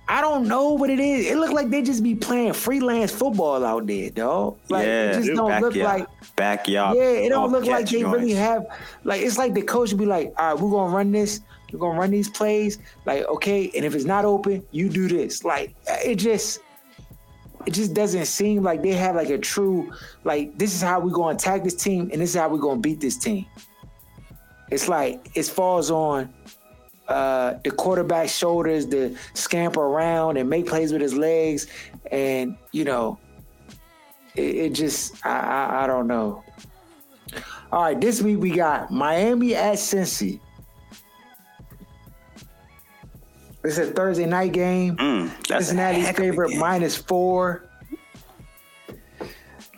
I 0.07 0.21
don't 0.21 0.47
know 0.47 0.69
what 0.73 0.89
it 0.89 0.99
is. 0.99 1.25
It 1.25 1.37
looked 1.37 1.53
like 1.53 1.69
they 1.69 1.81
just 1.81 2.03
be 2.03 2.13
playing 2.13 2.53
freelance 2.53 3.11
football 3.11 3.65
out 3.65 3.87
there, 3.87 4.09
dog. 4.11 4.57
Like 4.69 4.85
yeah, 4.85 5.09
it 5.09 5.13
just 5.23 5.35
don't 5.35 5.61
look 5.61 5.75
like 5.75 6.07
backyard. 6.35 6.97
Yeah, 6.97 7.03
it 7.03 7.29
don't 7.29 7.51
look 7.51 7.65
like 7.65 7.89
they 7.89 8.01
joints. 8.01 8.17
really 8.17 8.33
have 8.33 8.67
like 9.03 9.21
it's 9.21 9.37
like 9.37 9.53
the 9.53 9.63
coach 9.63 9.91
would 9.91 9.99
be 9.99 10.05
like, 10.05 10.33
all 10.37 10.53
right, 10.53 10.61
we're 10.61 10.69
gonna 10.69 10.95
run 10.95 11.11
this, 11.11 11.41
we're 11.73 11.79
gonna 11.79 11.99
run 11.99 12.11
these 12.11 12.29
plays. 12.29 12.77
Like, 13.05 13.25
okay, 13.25 13.71
and 13.75 13.83
if 13.83 13.95
it's 13.95 14.05
not 14.05 14.25
open, 14.25 14.63
you 14.71 14.89
do 14.89 15.07
this. 15.07 15.43
Like 15.43 15.75
it 15.87 16.15
just 16.15 16.59
it 17.65 17.73
just 17.73 17.95
doesn't 17.95 18.25
seem 18.25 18.61
like 18.61 18.83
they 18.83 18.93
have 18.93 19.15
like 19.15 19.29
a 19.29 19.39
true 19.39 19.91
like 20.23 20.55
this 20.57 20.75
is 20.75 20.83
how 20.83 20.99
we're 20.99 21.09
gonna 21.09 21.35
attack 21.35 21.63
this 21.63 21.75
team 21.75 22.09
and 22.11 22.21
this 22.21 22.29
is 22.29 22.35
how 22.35 22.47
we're 22.47 22.59
gonna 22.59 22.79
beat 22.79 22.99
this 22.99 23.17
team. 23.17 23.45
It's 24.69 24.87
like 24.87 25.31
it 25.35 25.47
falls 25.47 25.89
on 25.89 26.31
uh, 27.07 27.55
the 27.63 27.71
quarterback 27.71 28.29
shoulders 28.29 28.85
to 28.87 29.15
scamper 29.33 29.81
around 29.81 30.37
and 30.37 30.49
make 30.49 30.67
plays 30.67 30.91
with 30.91 31.01
his 31.01 31.13
legs, 31.13 31.67
and 32.11 32.57
you 32.71 32.83
know, 32.83 33.19
it, 34.35 34.55
it 34.55 34.73
just 34.73 35.25
I, 35.25 35.39
I, 35.39 35.83
I 35.83 35.87
don't 35.87 36.07
know. 36.07 36.43
All 37.71 37.83
right, 37.83 37.99
this 37.99 38.21
week 38.21 38.39
we 38.39 38.51
got 38.51 38.91
Miami 38.91 39.55
at 39.55 39.75
Cincy. 39.75 40.39
It's 43.63 43.79
a 43.79 43.87
Thursday 43.87 44.27
night 44.27 44.53
game. 44.53 44.95
Mm, 44.95 45.47
Cincinnati's 45.47 46.11
favorite 46.11 46.55
minus 46.55 46.95
four. 46.95 47.67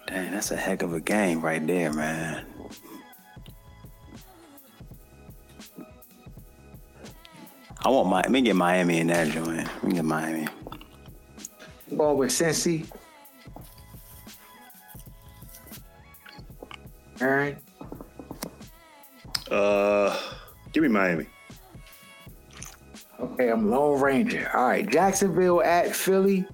Dang, 0.08 0.32
that's 0.32 0.52
a 0.52 0.58
heck 0.58 0.82
of 0.82 0.94
a 0.94 1.00
game 1.00 1.42
right 1.42 1.66
there, 1.66 1.94
man. 1.94 2.46
I 7.82 7.90
want 7.90 8.10
my. 8.10 8.22
Let 8.22 8.32
me 8.32 8.42
get 8.42 8.56
Miami 8.56 9.00
in 9.00 9.08
that 9.08 9.30
joint. 9.30 9.58
Let 9.58 9.84
me 9.84 9.94
get 9.94 10.06
Miami. 10.06 10.48
Ball 11.92 12.18
with 12.18 12.30
Cincy. 12.30 12.86
Aaron. 17.22 17.58
Uh, 19.50 20.20
give 20.74 20.84
me 20.84 20.90
Miami. 20.90 21.28
Okay, 23.20 23.50
I'm 23.50 23.72
Lone 23.72 24.00
Ranger. 24.00 24.52
All 24.54 24.68
right, 24.68 24.88
Jacksonville 24.88 25.62
at 25.62 25.96
Philly. 25.96 26.46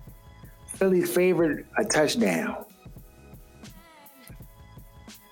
Philly 0.68 1.02
favored 1.02 1.66
a 1.78 1.84
touchdown. 1.84 2.66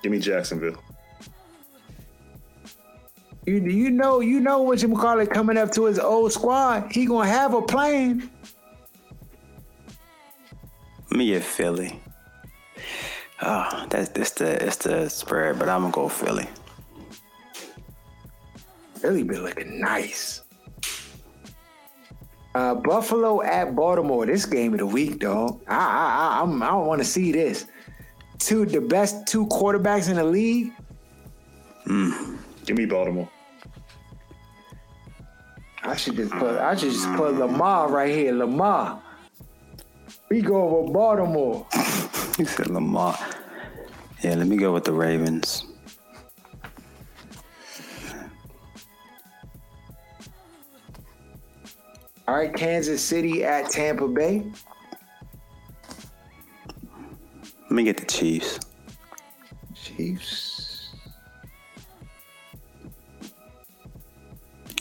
Give 0.04 0.12
me 0.12 0.19
Jacksonville. 0.19 0.82
You 3.45 3.56
you 3.56 3.89
know 3.89 4.19
you 4.19 4.39
know 4.39 4.62
what 4.62 4.82
you 4.82 4.95
call 4.95 5.19
it 5.19 5.32
coming 5.32 5.58
up 5.58 5.71
to 5.71 5.86
his 5.86 5.97
old 5.97 6.32
squad. 6.32 6.91
He 6.91 7.06
gonna 7.06 7.27
have 7.27 7.54
a 7.54 7.62
plan. 7.62 8.30
Me 11.10 11.27
get 11.27 11.43
Philly. 11.43 11.99
Oh, 13.41 13.88
that's 13.89 14.12
it's 14.15 14.32
the 14.32 14.65
it's 14.65 14.77
the 14.77 15.10
spread, 15.10 15.58
but 15.58 15.67
I'm 15.67 15.82
gonna 15.82 15.91
go 15.91 16.08
Philly. 16.08 16.47
Philly 18.95 19.23
been 19.23 19.43
looking 19.43 19.80
nice. 19.82 20.43
Uh, 22.54 22.75
Buffalo 22.75 23.41
at 23.41 23.75
Baltimore. 23.75 24.25
This 24.27 24.45
game 24.45 24.73
of 24.73 24.80
the 24.80 24.86
week, 24.86 25.19
dog. 25.19 25.62
I 25.67 25.75
I 25.75 25.77
I, 25.77 26.41
I'm, 26.41 26.62
I 26.62 26.67
don't 26.67 26.86
want 26.86 27.01
to 27.01 27.06
see 27.06 27.32
this. 27.32 27.65
Two 28.38 28.65
the 28.65 28.82
best 28.82 29.25
two 29.25 29.47
quarterbacks 29.47 30.10
in 30.10 30.17
the 30.17 30.23
league. 30.23 30.71
Mm. 31.88 32.38
Give 32.65 32.78
me 32.78 32.86
Baltimore. 32.86 33.30
I 35.84 35.95
should 35.95 36.15
just 36.15 36.32
put 36.34 36.58
I 36.58 36.76
should 36.76 36.91
just 36.91 37.12
put 37.13 37.34
Lamar 37.36 37.89
right 37.89 38.13
here. 38.13 38.34
Lamar. 38.34 39.02
We 40.30 40.41
go 40.41 40.62
over 40.62 40.91
Baltimore. 40.91 41.67
you 42.38 42.45
said 42.45 42.67
Lamar. 42.67 43.17
Yeah, 44.24 44.36
let 44.36 44.47
me 44.47 44.58
go 44.58 44.71
with 44.74 44.84
the 44.84 44.93
Ravens. 44.93 45.65
All 52.28 52.36
right, 52.38 52.54
Kansas 52.54 53.04
City 53.04 53.43
at 53.43 53.69
Tampa 53.71 54.08
Bay. 54.08 54.45
Let 57.63 57.71
me 57.71 57.84
get 57.84 57.97
the 57.97 58.06
Chiefs. 58.06 58.60
Chiefs. 59.74 60.61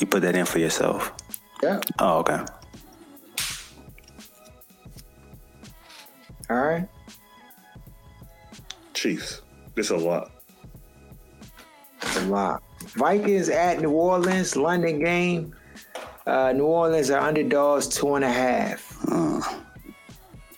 You 0.00 0.06
put 0.06 0.22
that 0.22 0.34
in 0.34 0.46
for 0.46 0.58
yourself. 0.58 1.12
Yeah. 1.62 1.80
Oh, 1.98 2.18
okay. 2.18 2.40
All 6.48 6.56
right. 6.56 6.88
Chiefs. 8.94 9.42
This 9.74 9.90
a 9.90 9.96
lot. 9.96 10.32
A 12.16 12.20
lot. 12.22 12.62
Vikings 12.96 13.50
at 13.50 13.80
New 13.80 13.90
Orleans, 13.90 14.56
London 14.56 14.98
game. 14.98 15.54
Uh, 16.26 16.52
New 16.52 16.64
Orleans 16.64 17.10
are 17.10 17.20
underdogs 17.20 17.86
two 17.86 18.14
and 18.14 18.24
a 18.24 18.32
half. 18.32 18.96
Uh, 19.08 19.40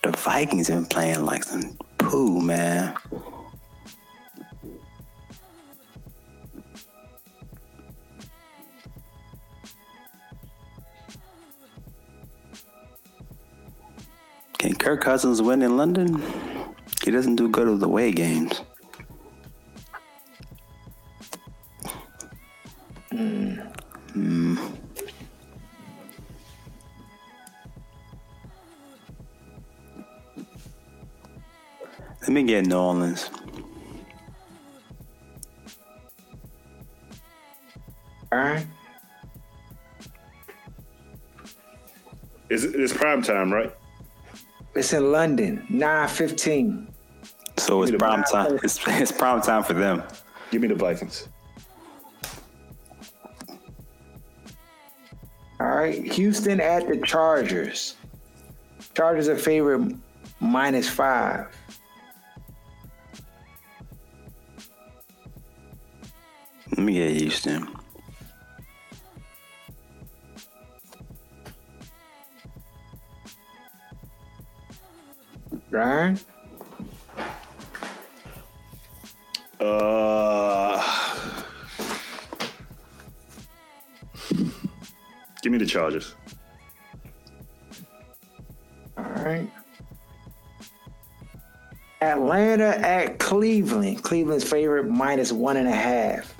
the 0.01 0.11
Vikings 0.11 0.69
have 0.69 0.77
been 0.79 0.85
playing 0.85 1.25
like 1.25 1.43
some 1.43 1.77
poo, 1.97 2.41
man. 2.41 2.95
Kirk 14.83 14.99
Cousins 14.99 15.41
win 15.41 15.61
in 15.61 15.77
London? 15.77 16.21
He 17.05 17.09
doesn't 17.09 17.37
do 17.37 17.47
good 17.47 17.69
with 17.69 17.79
the 17.79 17.85
away 17.85 18.11
games. 18.11 18.63
Mm. 23.09 23.73
Mm. 24.09 24.77
Let 32.19 32.29
me 32.29 32.43
get 32.43 32.65
New 32.65 32.75
Orleans. 32.75 33.29
All 38.33 38.37
right. 38.39 38.67
Is 42.49 42.65
it's 42.65 42.91
prime 42.91 43.21
time, 43.21 43.53
right? 43.53 43.73
It's 44.75 44.93
in 44.93 45.11
London, 45.11 45.65
nine 45.69 46.07
fifteen. 46.07 46.87
So 47.57 47.83
it's 47.83 47.91
prime 47.91 48.23
time. 48.23 48.59
It's, 48.63 48.79
it's 48.87 49.11
prime 49.11 49.41
time 49.41 49.63
for 49.63 49.73
them. 49.73 50.03
Give 50.51 50.61
me 50.61 50.67
the 50.67 50.75
Vikings. 50.75 51.27
All 55.59 55.69
right, 55.69 56.03
Houston 56.13 56.59
at 56.59 56.87
the 56.87 56.97
Chargers. 56.97 57.95
Chargers 58.95 59.29
are 59.29 59.37
favorite 59.37 59.95
minus 60.39 60.89
five. 60.89 61.47
Let 66.71 66.79
me 66.79 66.93
get 66.93 67.11
Houston. 67.11 67.67
Ryan? 75.73 76.19
Uh, 79.59 81.33
give 85.41 85.51
me 85.51 85.57
the 85.57 85.65
Chargers. 85.65 86.13
All 88.97 89.03
right. 89.03 89.49
Atlanta 92.01 92.77
at 92.85 93.17
Cleveland. 93.17 94.03
Cleveland's 94.03 94.43
favorite 94.43 94.87
minus 94.87 95.31
one 95.31 95.57
and 95.57 95.67
a 95.67 95.71
half. 95.71 96.35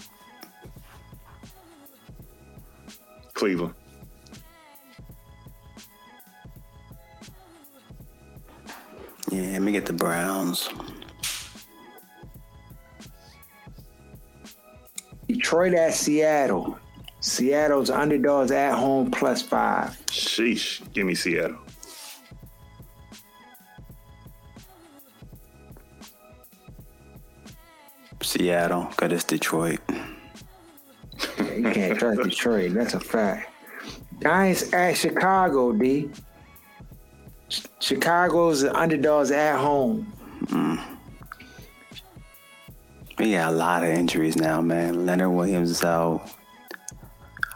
Cleveland. 3.33 3.73
Browns. 10.53 10.69
Detroit 15.27 15.73
at 15.73 15.93
Seattle. 15.93 16.77
Seattle's 17.19 17.89
underdogs 17.89 18.51
at 18.51 18.75
home 18.75 19.09
plus 19.09 19.41
five. 19.41 19.97
Sheesh. 20.07 20.81
Give 20.93 21.05
me 21.05 21.15
Seattle. 21.15 21.57
Seattle, 28.21 28.85
because 28.85 29.11
it's 29.11 29.23
Detroit. 29.23 29.79
Yeah, 31.37 31.53
you 31.53 31.71
can't 31.71 31.99
trust 31.99 32.23
Detroit. 32.23 32.73
That's 32.73 32.93
a 32.93 32.99
fact. 32.99 33.49
Giants 34.21 34.73
at 34.73 34.97
Chicago, 34.97 35.71
D. 35.71 36.09
Chicago's 37.79 38.63
underdogs 38.63 39.31
at 39.31 39.57
home. 39.59 40.11
We 43.17 43.33
got 43.33 43.53
a 43.53 43.55
lot 43.55 43.83
of 43.83 43.89
injuries 43.89 44.35
now, 44.35 44.61
man. 44.61 45.05
Leonard 45.05 45.31
Williams 45.31 45.69
is 45.69 45.83
out. 45.83 46.29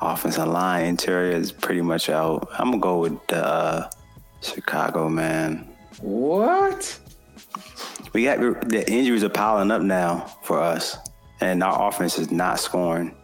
Offensive 0.02 0.48
line 0.48 0.86
interior 0.86 1.36
is 1.36 1.52
pretty 1.52 1.82
much 1.82 2.10
out. 2.10 2.48
I'm 2.52 2.70
gonna 2.70 2.80
go 2.80 3.00
with 3.00 3.34
uh, 3.34 3.90
Chicago, 4.42 5.10
man. 5.10 5.68
What? 6.00 7.00
We 8.14 8.26
got 8.26 8.40
the 8.70 8.86
injuries 8.90 9.24
are 9.24 9.30
piling 9.30 9.72
up 9.72 9.82
now 9.82 10.32
for 10.44 10.60
us, 10.60 10.98
and 11.42 11.64
our 11.64 11.90
offense 11.90 12.20
is 12.20 12.30
not 12.30 12.60
scoring. 12.60 13.16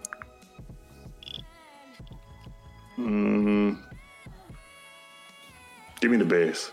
Mm-hmm. 2.97 3.73
Give 6.01 6.11
me 6.11 6.17
the 6.17 6.25
Bears. 6.25 6.71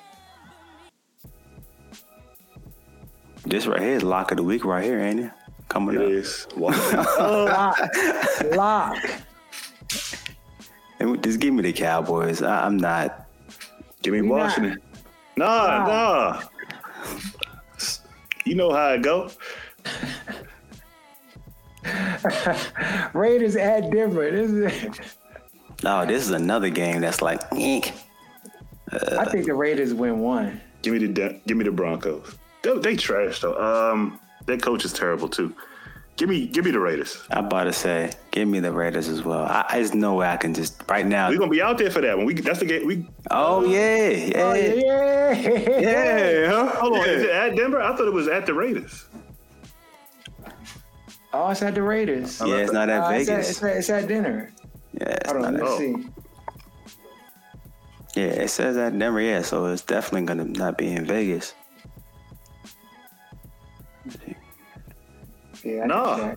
This 3.45 3.67
right 3.67 3.81
here 3.81 3.95
is 3.95 4.03
lock 4.03 4.31
of 4.31 4.39
the 4.39 4.43
week 4.43 4.65
right 4.65 4.85
here, 4.85 5.01
ain't 5.01 5.21
it? 5.21 5.31
Coming 5.71 5.95
it 5.95 6.03
up. 6.03 6.09
It 6.09 6.15
is. 6.15 6.47
lock. 6.57 7.79
lock. 8.57 8.97
And 10.99 11.23
just 11.23 11.39
give 11.39 11.55
me 11.55 11.63
the 11.63 11.73
Cowboys. 11.73 12.43
I, 12.43 12.67
am 12.67 12.77
not. 12.77 13.29
Give 14.03 14.13
me 14.13 14.23
Washington. 14.23 14.81
Nah, 15.37 15.87
nah. 15.87 16.43
You 18.45 18.57
know 18.57 18.73
how 18.73 18.89
it 18.91 19.03
go. 19.03 19.31
Raiders 23.15 23.55
at 23.55 23.93
Denver. 23.93 24.29
This 24.31 24.51
is 24.51 24.73
no, 25.85 26.05
this 26.05 26.25
is 26.25 26.31
another 26.31 26.69
game 26.69 27.01
that's 27.01 27.23
like. 27.23 27.41
Eek. 27.57 27.93
Uh, 28.93 29.19
I 29.21 29.25
think 29.27 29.47
the 29.47 29.55
Raiders 29.55 29.95
win 29.95 30.19
one. 30.19 30.61
Give 30.83 30.95
me 30.95 31.07
the 31.07 31.41
give 31.47 31.57
me 31.57 31.65
the 31.65 31.71
Broncos. 31.71 32.35
They, 32.63 32.77
they 32.79 32.97
trash 32.97 33.41
though. 33.41 33.55
Um, 33.55 34.19
that 34.51 34.63
coach 34.63 34.85
is 34.85 34.93
terrible 34.93 35.29
too. 35.29 35.55
Give 36.17 36.29
me 36.29 36.47
give 36.47 36.65
me 36.67 36.71
the 36.71 36.81
Raiders. 36.81 37.23
I'm 37.31 37.47
about 37.47 37.65
to 37.65 37.73
say, 37.73 38.13
give 38.31 38.47
me 38.47 38.61
the 38.61 38.71
Raiders 38.73 39.09
as 39.09 39.23
well. 39.23 39.45
I, 39.45 39.65
there's 39.73 39.95
no 39.95 40.15
way 40.17 40.29
I 40.29 40.37
can 40.37 40.53
just 40.53 40.83
right 40.89 41.07
now. 41.07 41.31
We're 41.31 41.39
gonna 41.39 41.51
be 41.51 41.63
out 41.63 41.79
there 41.79 41.91
for 41.91 42.03
that 42.03 42.17
one. 42.17 42.27
We 42.27 42.35
that's 42.35 42.59
the 42.59 42.67
game. 42.67 42.87
We. 42.87 43.07
Oh 43.31 43.65
yeah, 43.65 44.09
yeah, 44.11 44.43
oh, 44.43 44.53
yeah, 44.55 45.81
yeah. 45.81 46.51
Huh? 46.51 46.67
Hold 46.81 46.99
on, 46.99 47.09
is 47.09 47.23
it 47.23 47.31
at 47.31 47.57
Denver? 47.57 47.81
I 47.81 47.97
thought 47.97 48.07
it 48.07 48.13
was 48.13 48.29
at 48.29 48.45
the 48.45 48.53
Raiders. 48.53 49.07
Oh, 51.33 51.49
it's 51.49 51.63
at 51.63 51.75
the 51.75 51.83
Raiders. 51.83 52.43
Yeah, 52.45 52.57
it's 52.57 52.73
not 52.73 52.91
at 52.91 53.03
Uh, 53.05 53.11
it's, 53.15 53.29
at, 53.29 53.37
Vegas. 53.37 53.51
it's, 53.51 53.63
at, 53.63 53.77
it's 53.77 53.91
at 53.91 54.09
Denver. 54.09 54.51
yeah, 55.01 55.05
it's 55.09 55.31
Hold 55.33 55.45
on, 55.45 55.55
not 55.55 55.63
let's 55.63 55.73
Oh. 55.75 55.79
see. 55.79 56.07
Yeah, 58.17 58.25
it 58.27 58.49
says 58.49 58.77
at 58.77 58.99
Denver, 58.99 59.21
yeah, 59.21 59.41
so 59.43 59.67
it's 59.67 59.83
definitely 59.83 60.27
gonna 60.27 60.45
not 60.45 60.77
be 60.77 60.91
in 60.91 61.07
Vegas. 61.07 61.55
Yeah, 65.65 65.83
I 65.83 65.87
No. 65.87 66.37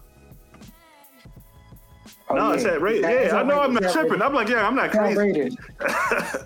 Oh, 2.30 2.36
no, 2.36 2.49
yeah. 2.49 2.53
it's 2.55 2.65
at 2.65 2.82
Raiders. 2.82 3.11
It's 3.11 3.32
Yeah, 3.32 3.38
I 3.38 3.41
at 3.41 3.47
know 3.47 3.59
I'm 3.61 3.74
not 3.74 3.84
It's 3.84 3.93
tripping. 3.93 4.21
I'm 4.21 4.34
like, 4.34 4.47
yeah, 4.47 4.65
I'm 4.65 4.76
not 4.76 4.86
It's 4.88 4.95
crazy. 4.95 5.17
Raiders. 5.17 5.55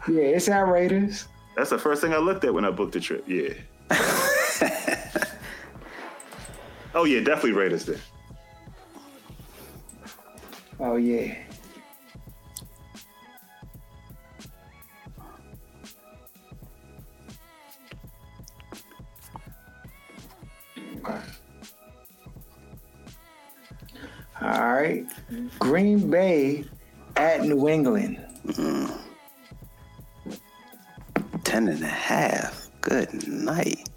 yeah, 0.07 0.21
it's 0.21 0.47
at 0.49 0.67
Raiders. 0.67 1.27
That's 1.55 1.69
the 1.69 1.77
first 1.77 2.01
thing 2.01 2.13
I 2.13 2.17
looked 2.17 2.43
at 2.43 2.53
when 2.53 2.65
I 2.65 2.71
booked 2.71 2.93
the 2.93 2.99
trip. 2.99 3.23
Yeah. 3.27 3.53
oh 6.93 7.05
yeah, 7.05 7.19
definitely 7.19 7.53
Raiders 7.53 7.85
then. 7.85 7.99
Oh 10.79 10.97
yeah. 10.97 11.35
All 24.41 24.49
right. 24.73 25.05
Green 25.59 26.09
Bay 26.09 26.65
at 27.15 27.41
New 27.41 27.67
England. 27.67 28.23
Mm. 28.47 28.97
Ten 31.43 31.67
and 31.67 31.81
a 31.83 31.87
half. 31.87 32.69
Good 32.81 33.27
night. 33.27 33.89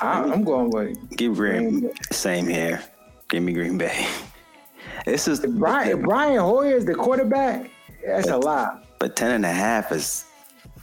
I, 0.00 0.22
I'm 0.22 0.44
going 0.44 0.70
with 0.70 1.16
Give 1.16 1.34
Green 1.34 1.80
Green 1.80 1.80
Bay. 1.80 1.92
same 2.12 2.46
here. 2.46 2.82
Give 3.28 3.42
me 3.42 3.52
Green 3.52 3.78
Bay. 3.78 4.06
This 5.04 5.26
is 5.28 5.40
Brian. 5.40 6.02
Brian 6.02 6.40
Hoyer 6.40 6.76
is 6.76 6.84
the 6.84 6.94
quarterback. 6.94 7.70
That's 8.04 8.28
a 8.28 8.36
lot. 8.36 8.84
but 8.98 9.16
ten 9.16 9.30
and 9.30 9.44
a 9.46 9.52
half 9.52 9.90
is 9.92 10.24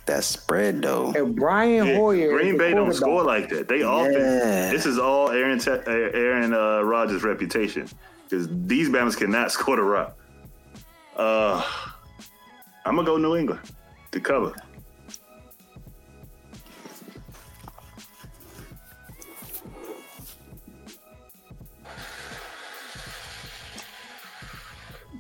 that 0.06 0.24
spread 0.24 0.82
though. 0.82 1.14
If 1.16 1.36
Brian 1.36 1.86
Yeah, 1.88 1.96
Hoyer, 1.98 2.26
is 2.38 2.42
Green 2.42 2.58
Bay 2.58 2.72
don't 2.74 2.94
score 2.94 3.24
like 3.24 3.50
that. 3.50 3.68
They 3.68 3.82
often. 3.84 4.14
Yeah. 4.14 4.72
This 4.72 4.86
is 4.86 4.98
all 5.00 5.32
Aaron 5.32 5.60
Te- 5.60 5.72
Aaron 5.88 6.54
uh, 6.54 6.82
Rodgers' 6.82 7.24
reputation 7.24 7.88
because 8.24 8.48
these 8.68 8.90
Bama's 8.90 9.16
cannot 9.16 9.52
score 9.52 9.76
the 9.76 9.84
rock. 9.84 10.18
Uh, 11.16 11.64
I'm 12.86 12.96
gonna 12.96 13.06
go 13.06 13.18
New 13.18 13.36
England 13.36 13.62
to 14.12 14.20
cover. 14.20 14.54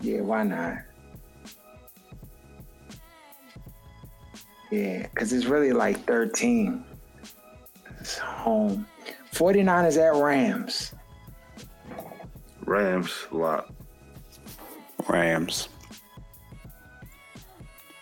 Yeah, 0.02 0.22
why 0.22 0.44
not? 0.44 0.78
Yeah, 4.76 5.04
because 5.04 5.32
it's 5.32 5.46
really 5.46 5.72
like 5.72 6.04
13. 6.06 6.84
It's 8.02 8.18
home. 8.18 8.86
49ers 9.32 9.98
at 9.98 10.22
Rams. 10.22 10.94
Rams 12.66 13.28
lock. 13.32 13.70
Rams. 15.08 15.70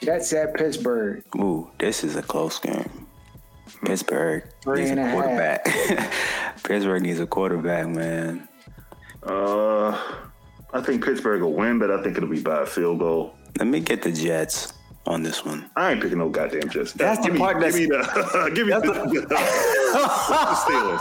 Jets 0.02 0.34
at 0.34 0.56
Pittsburgh. 0.56 1.24
Ooh, 1.36 1.70
this 1.78 2.04
is 2.04 2.16
a 2.16 2.24
close 2.24 2.58
game. 2.58 3.08
Pittsburgh 3.86 4.44
Three 4.64 4.86
needs 4.86 4.98
a 4.98 5.08
a 5.08 5.12
quarterback. 5.12 5.66
Pittsburgh 6.64 7.04
needs 7.04 7.20
a 7.20 7.28
quarterback, 7.28 7.88
man. 7.88 8.48
Uh, 9.22 9.92
I 10.74 10.82
think 10.82 11.06
Pittsburgh 11.06 11.42
will 11.42 11.54
win, 11.54 11.78
but 11.78 11.92
I 11.92 12.02
think 12.02 12.18
it'll 12.18 12.30
be 12.30 12.42
by 12.42 12.64
a 12.64 12.66
field 12.66 13.00
goal. 13.00 13.36
Let 13.60 13.68
me 13.68 13.80
get 13.80 14.02
the 14.02 14.12
Jets 14.12 14.74
on 15.06 15.22
this 15.24 15.44
one. 15.46 15.70
I 15.76 15.92
ain't 15.92 16.02
picking 16.02 16.18
no 16.20 16.30
goddamn 16.30 16.70
Jets. 16.70 16.94
That's 16.94 17.20
the 17.20 17.26
give 17.26 17.34
me, 17.34 17.40
part 17.40 17.60
Give 17.60 17.74
that's- 17.74 17.80
me 17.80 17.86
the. 17.88 18.52
give 18.56 18.68
me 18.68 18.74
the. 18.74 19.26
the 19.28 20.56
Steelers. 20.56 21.00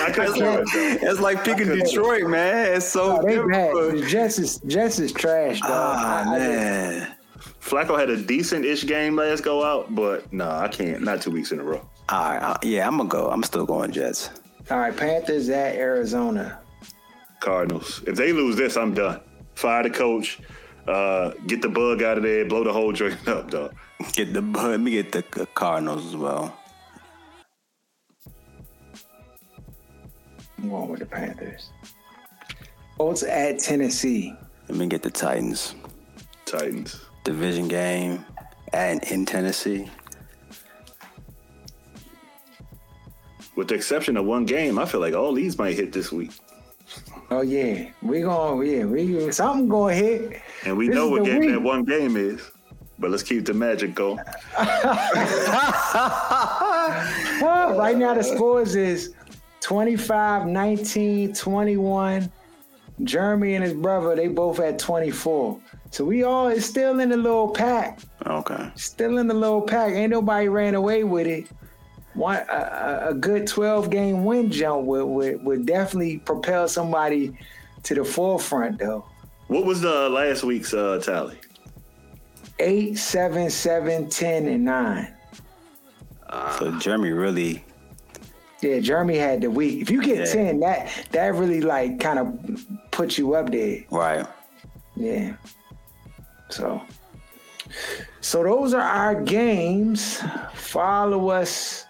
I 0.00 0.12
couldn't 0.12 0.34
do 0.34 0.44
it. 0.80 1.02
It's 1.02 1.20
like 1.20 1.44
picking 1.44 1.66
Detroit, 1.68 2.24
man. 2.28 2.74
It's 2.76 2.86
so 2.86 3.22
they 3.22 3.36
bad. 3.38 3.74
The 3.74 4.06
Jets 4.08 4.38
is 4.38 4.58
Jets 4.66 4.98
is 4.98 5.12
trash, 5.12 5.60
dog. 5.60 5.70
Ah, 5.72 6.30
I- 6.30 6.34
I- 6.34 6.38
man. 6.38 7.14
Flacco 7.60 7.98
had 7.98 8.08
a 8.08 8.16
decent-ish 8.16 8.86
game 8.86 9.16
last 9.16 9.42
go 9.44 9.62
out, 9.62 9.94
but 9.94 10.32
no, 10.32 10.48
I 10.50 10.68
can't. 10.68 11.02
Not 11.02 11.20
two 11.20 11.30
weeks 11.30 11.52
in 11.52 11.60
a 11.60 11.62
row. 11.62 11.86
All 12.08 12.30
right, 12.30 12.38
uh, 12.42 12.56
yeah, 12.62 12.86
I'm 12.86 12.96
gonna 12.96 13.08
go. 13.10 13.28
I'm 13.30 13.42
still 13.42 13.66
going 13.66 13.92
Jets. 13.92 14.30
All 14.70 14.78
right, 14.78 14.96
Panthers 14.96 15.48
at 15.50 15.74
Arizona. 15.76 16.60
Cardinals. 17.40 18.02
If 18.06 18.16
they 18.16 18.32
lose 18.32 18.56
this, 18.56 18.76
I'm 18.76 18.94
done. 18.94 19.20
Fire 19.54 19.82
the 19.82 19.90
coach. 19.90 20.38
Uh, 20.88 21.34
get 21.46 21.60
the 21.60 21.68
bug 21.68 22.02
out 22.02 22.16
of 22.16 22.22
there. 22.22 22.46
Blow 22.46 22.64
the 22.64 22.72
whole 22.72 22.92
joint 22.92 23.28
up, 23.28 23.50
dog. 23.50 23.74
Get 24.12 24.32
the 24.32 24.40
bug. 24.40 24.70
let 24.70 24.80
me 24.80 24.92
get 24.92 25.12
the 25.12 25.42
uh, 25.42 25.44
Cardinals 25.54 26.06
as 26.06 26.16
well. 26.16 26.56
I'm 30.56 30.70
going 30.70 30.88
with 30.88 31.00
the 31.00 31.06
Panthers. 31.06 31.70
Colts 32.96 33.22
at 33.22 33.58
Tennessee. 33.58 34.34
Let 34.68 34.78
me 34.78 34.86
get 34.86 35.02
the 35.02 35.10
Titans. 35.10 35.74
Titans. 36.46 36.98
Division 37.22 37.68
game 37.68 38.24
at 38.72 39.12
in 39.12 39.26
Tennessee. 39.26 39.90
With 43.56 43.68
the 43.68 43.74
exception 43.74 44.16
of 44.16 44.24
one 44.24 44.46
game, 44.46 44.78
I 44.78 44.86
feel 44.86 45.00
like 45.00 45.14
all 45.14 45.34
these 45.34 45.58
might 45.58 45.76
hit 45.76 45.92
this 45.92 46.10
week. 46.10 46.30
Oh 47.30 47.42
yeah, 47.42 47.90
we 48.02 48.22
going 48.22 48.70
yeah 48.70 48.84
we 48.84 49.30
something 49.32 49.68
going 49.68 49.98
to 49.98 50.04
hit. 50.04 50.42
And 50.64 50.76
we 50.76 50.86
This 50.86 50.94
know 50.94 51.10
what 51.10 51.24
game 51.24 51.40
week. 51.40 51.50
that 51.50 51.62
one 51.62 51.84
game 51.84 52.16
is. 52.16 52.50
But 52.98 53.10
let's 53.10 53.22
keep 53.22 53.44
the 53.44 53.54
magic 53.54 53.94
going. 53.94 54.18
Right 57.78 57.96
now 57.96 58.12
the 58.12 58.22
scores 58.24 58.74
is 58.74 59.14
25, 59.60 60.46
19, 60.46 61.32
21. 61.32 62.32
Jeremy 63.04 63.54
and 63.54 63.62
his 63.64 63.72
brother, 63.72 64.16
they 64.16 64.26
both 64.26 64.58
at 64.58 64.78
24. 64.78 65.60
So 65.90 66.04
we 66.04 66.24
all 66.24 66.48
is 66.48 66.66
still 66.66 66.98
in 67.00 67.10
the 67.10 67.16
little 67.16 67.48
pack. 67.48 68.00
Okay. 68.26 68.70
Still 68.74 69.18
in 69.18 69.28
the 69.28 69.34
little 69.34 69.62
pack. 69.62 69.92
Ain't 69.92 70.10
nobody 70.10 70.48
ran 70.48 70.74
away 70.74 71.04
with 71.04 71.26
it. 71.26 71.46
One 72.18 72.36
a, 72.50 72.52
a- 72.52 73.08
a 73.10 73.14
good 73.14 73.46
12 73.46 73.90
game 73.90 74.24
win 74.24 74.50
jump 74.50 74.84
would, 74.86 75.04
would 75.04 75.44
would 75.44 75.66
definitely 75.66 76.18
propel 76.18 76.66
somebody 76.68 77.38
to 77.84 77.94
the 77.94 78.04
forefront 78.04 78.78
though. 78.80 79.04
What 79.46 79.64
was 79.64 79.80
the 79.80 80.08
last 80.10 80.42
week's 80.42 80.74
uh, 80.74 81.00
tally? 81.02 81.38
Eight, 82.58 82.98
seven, 82.98 83.48
seven, 83.50 84.08
10, 84.10 84.46
and 84.48 84.64
nine. 84.64 85.14
So 86.58 86.76
Jeremy 86.80 87.10
really 87.12 87.64
Yeah, 88.60 88.80
Jeremy 88.80 89.16
had 89.16 89.40
the 89.40 89.50
week. 89.50 89.80
If 89.80 89.90
you 89.90 90.02
get 90.02 90.18
Yeah. 90.18 90.32
10, 90.50 90.60
that 90.60 90.90
that 91.12 91.34
really 91.36 91.60
like 91.60 92.00
kind 92.00 92.18
of 92.18 92.66
puts 92.90 93.16
you 93.16 93.34
up 93.34 93.50
there. 93.50 93.84
right. 93.90 94.26
Yeah. 94.96 95.36
So 96.50 96.82
so 98.20 98.42
those 98.42 98.74
are 98.74 98.80
our 98.82 99.22
games. 99.22 100.20
Follow 100.54 101.28
us 101.30 101.84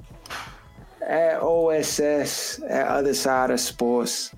at 1.08 1.40
OSS 1.40 2.60
at 2.68 2.86
Other 2.86 3.14
Side 3.14 3.50
of 3.50 3.58
Sports. 3.58 4.34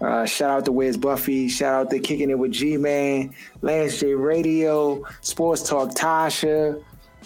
Uh, 0.00 0.26
shout 0.26 0.50
out 0.50 0.64
to 0.66 0.72
Wiz 0.72 0.96
Buffy. 0.98 1.48
Shout 1.48 1.86
out 1.86 1.90
to 1.90 1.98
Kicking 1.98 2.28
It 2.28 2.38
with 2.38 2.52
G 2.52 2.76
Man, 2.76 3.34
Lance 3.62 3.98
J 3.98 4.14
Radio, 4.14 5.02
Sports 5.22 5.66
Talk 5.66 5.94
Tasha, 5.94 6.82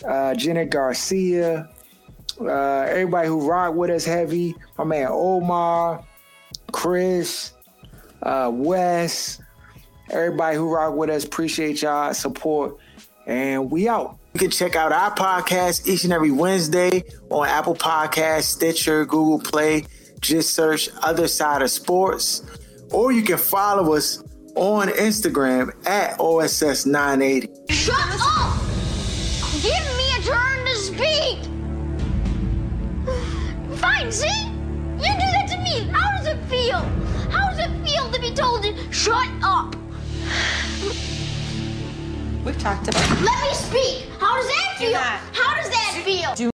uh, 0.06 0.34
Jenna 0.34 0.64
Garcia, 0.64 1.68
uh, 2.40 2.82
everybody 2.88 3.26
who 3.26 3.48
rock 3.48 3.74
with 3.74 3.90
us 3.90 4.04
heavy. 4.04 4.54
My 4.78 4.84
man 4.84 5.08
Omar, 5.10 6.04
Chris, 6.70 7.52
uh, 8.22 8.50
Wes, 8.54 9.42
everybody 10.10 10.56
who 10.56 10.72
rock 10.72 10.94
with 10.94 11.10
us. 11.10 11.24
Appreciate 11.24 11.82
y'all 11.82 12.14
support. 12.14 12.76
And 13.26 13.68
we 13.68 13.88
out. 13.88 14.19
You 14.32 14.38
can 14.38 14.50
check 14.50 14.76
out 14.76 14.92
our 14.92 15.12
podcast 15.14 15.88
each 15.88 16.04
and 16.04 16.12
every 16.12 16.30
Wednesday 16.30 17.02
on 17.30 17.48
Apple 17.48 17.74
Podcasts, 17.74 18.44
Stitcher, 18.44 19.04
Google 19.04 19.40
Play. 19.40 19.86
Just 20.20 20.54
search 20.54 20.88
Other 21.02 21.26
Side 21.26 21.62
of 21.62 21.70
Sports. 21.70 22.42
Or 22.92 23.10
you 23.10 23.22
can 23.22 23.38
follow 23.38 23.94
us 23.94 24.22
on 24.54 24.88
Instagram 24.88 25.70
at 25.86 26.16
OSS980. 26.18 27.70
Shut 27.70 27.96
up! 27.98 28.60
Give 29.62 29.84
me 29.96 30.12
a 30.16 30.22
turn 30.22 30.64
to 30.64 30.74
speak! 30.76 31.38
Fine, 33.80 34.12
see? 34.12 34.44
You 34.46 35.12
do 35.12 35.26
that 35.32 35.48
to 35.50 35.58
me. 35.58 35.88
How 35.92 36.16
does 36.16 36.26
it 36.28 36.38
feel? 36.44 36.78
How 37.30 37.50
does 37.50 37.58
it 37.58 37.70
feel 37.84 38.10
to 38.12 38.20
be 38.20 38.32
told 38.32 38.62
to 38.62 38.92
shut 38.92 39.28
up? 39.42 39.74
We've 42.44 42.58
talked 42.58 42.88
about 42.88 43.08
Let 43.20 43.40
me 43.42 43.54
speak. 43.54 44.08
How 44.18 44.36
does 44.36 44.46
that 44.46 44.76
Do 44.78 44.84
feel? 44.84 44.92
not. 44.92 45.20
How 45.32 45.56
does 45.56 45.70
that 45.70 46.02
feel? 46.04 46.34
Do 46.34 46.48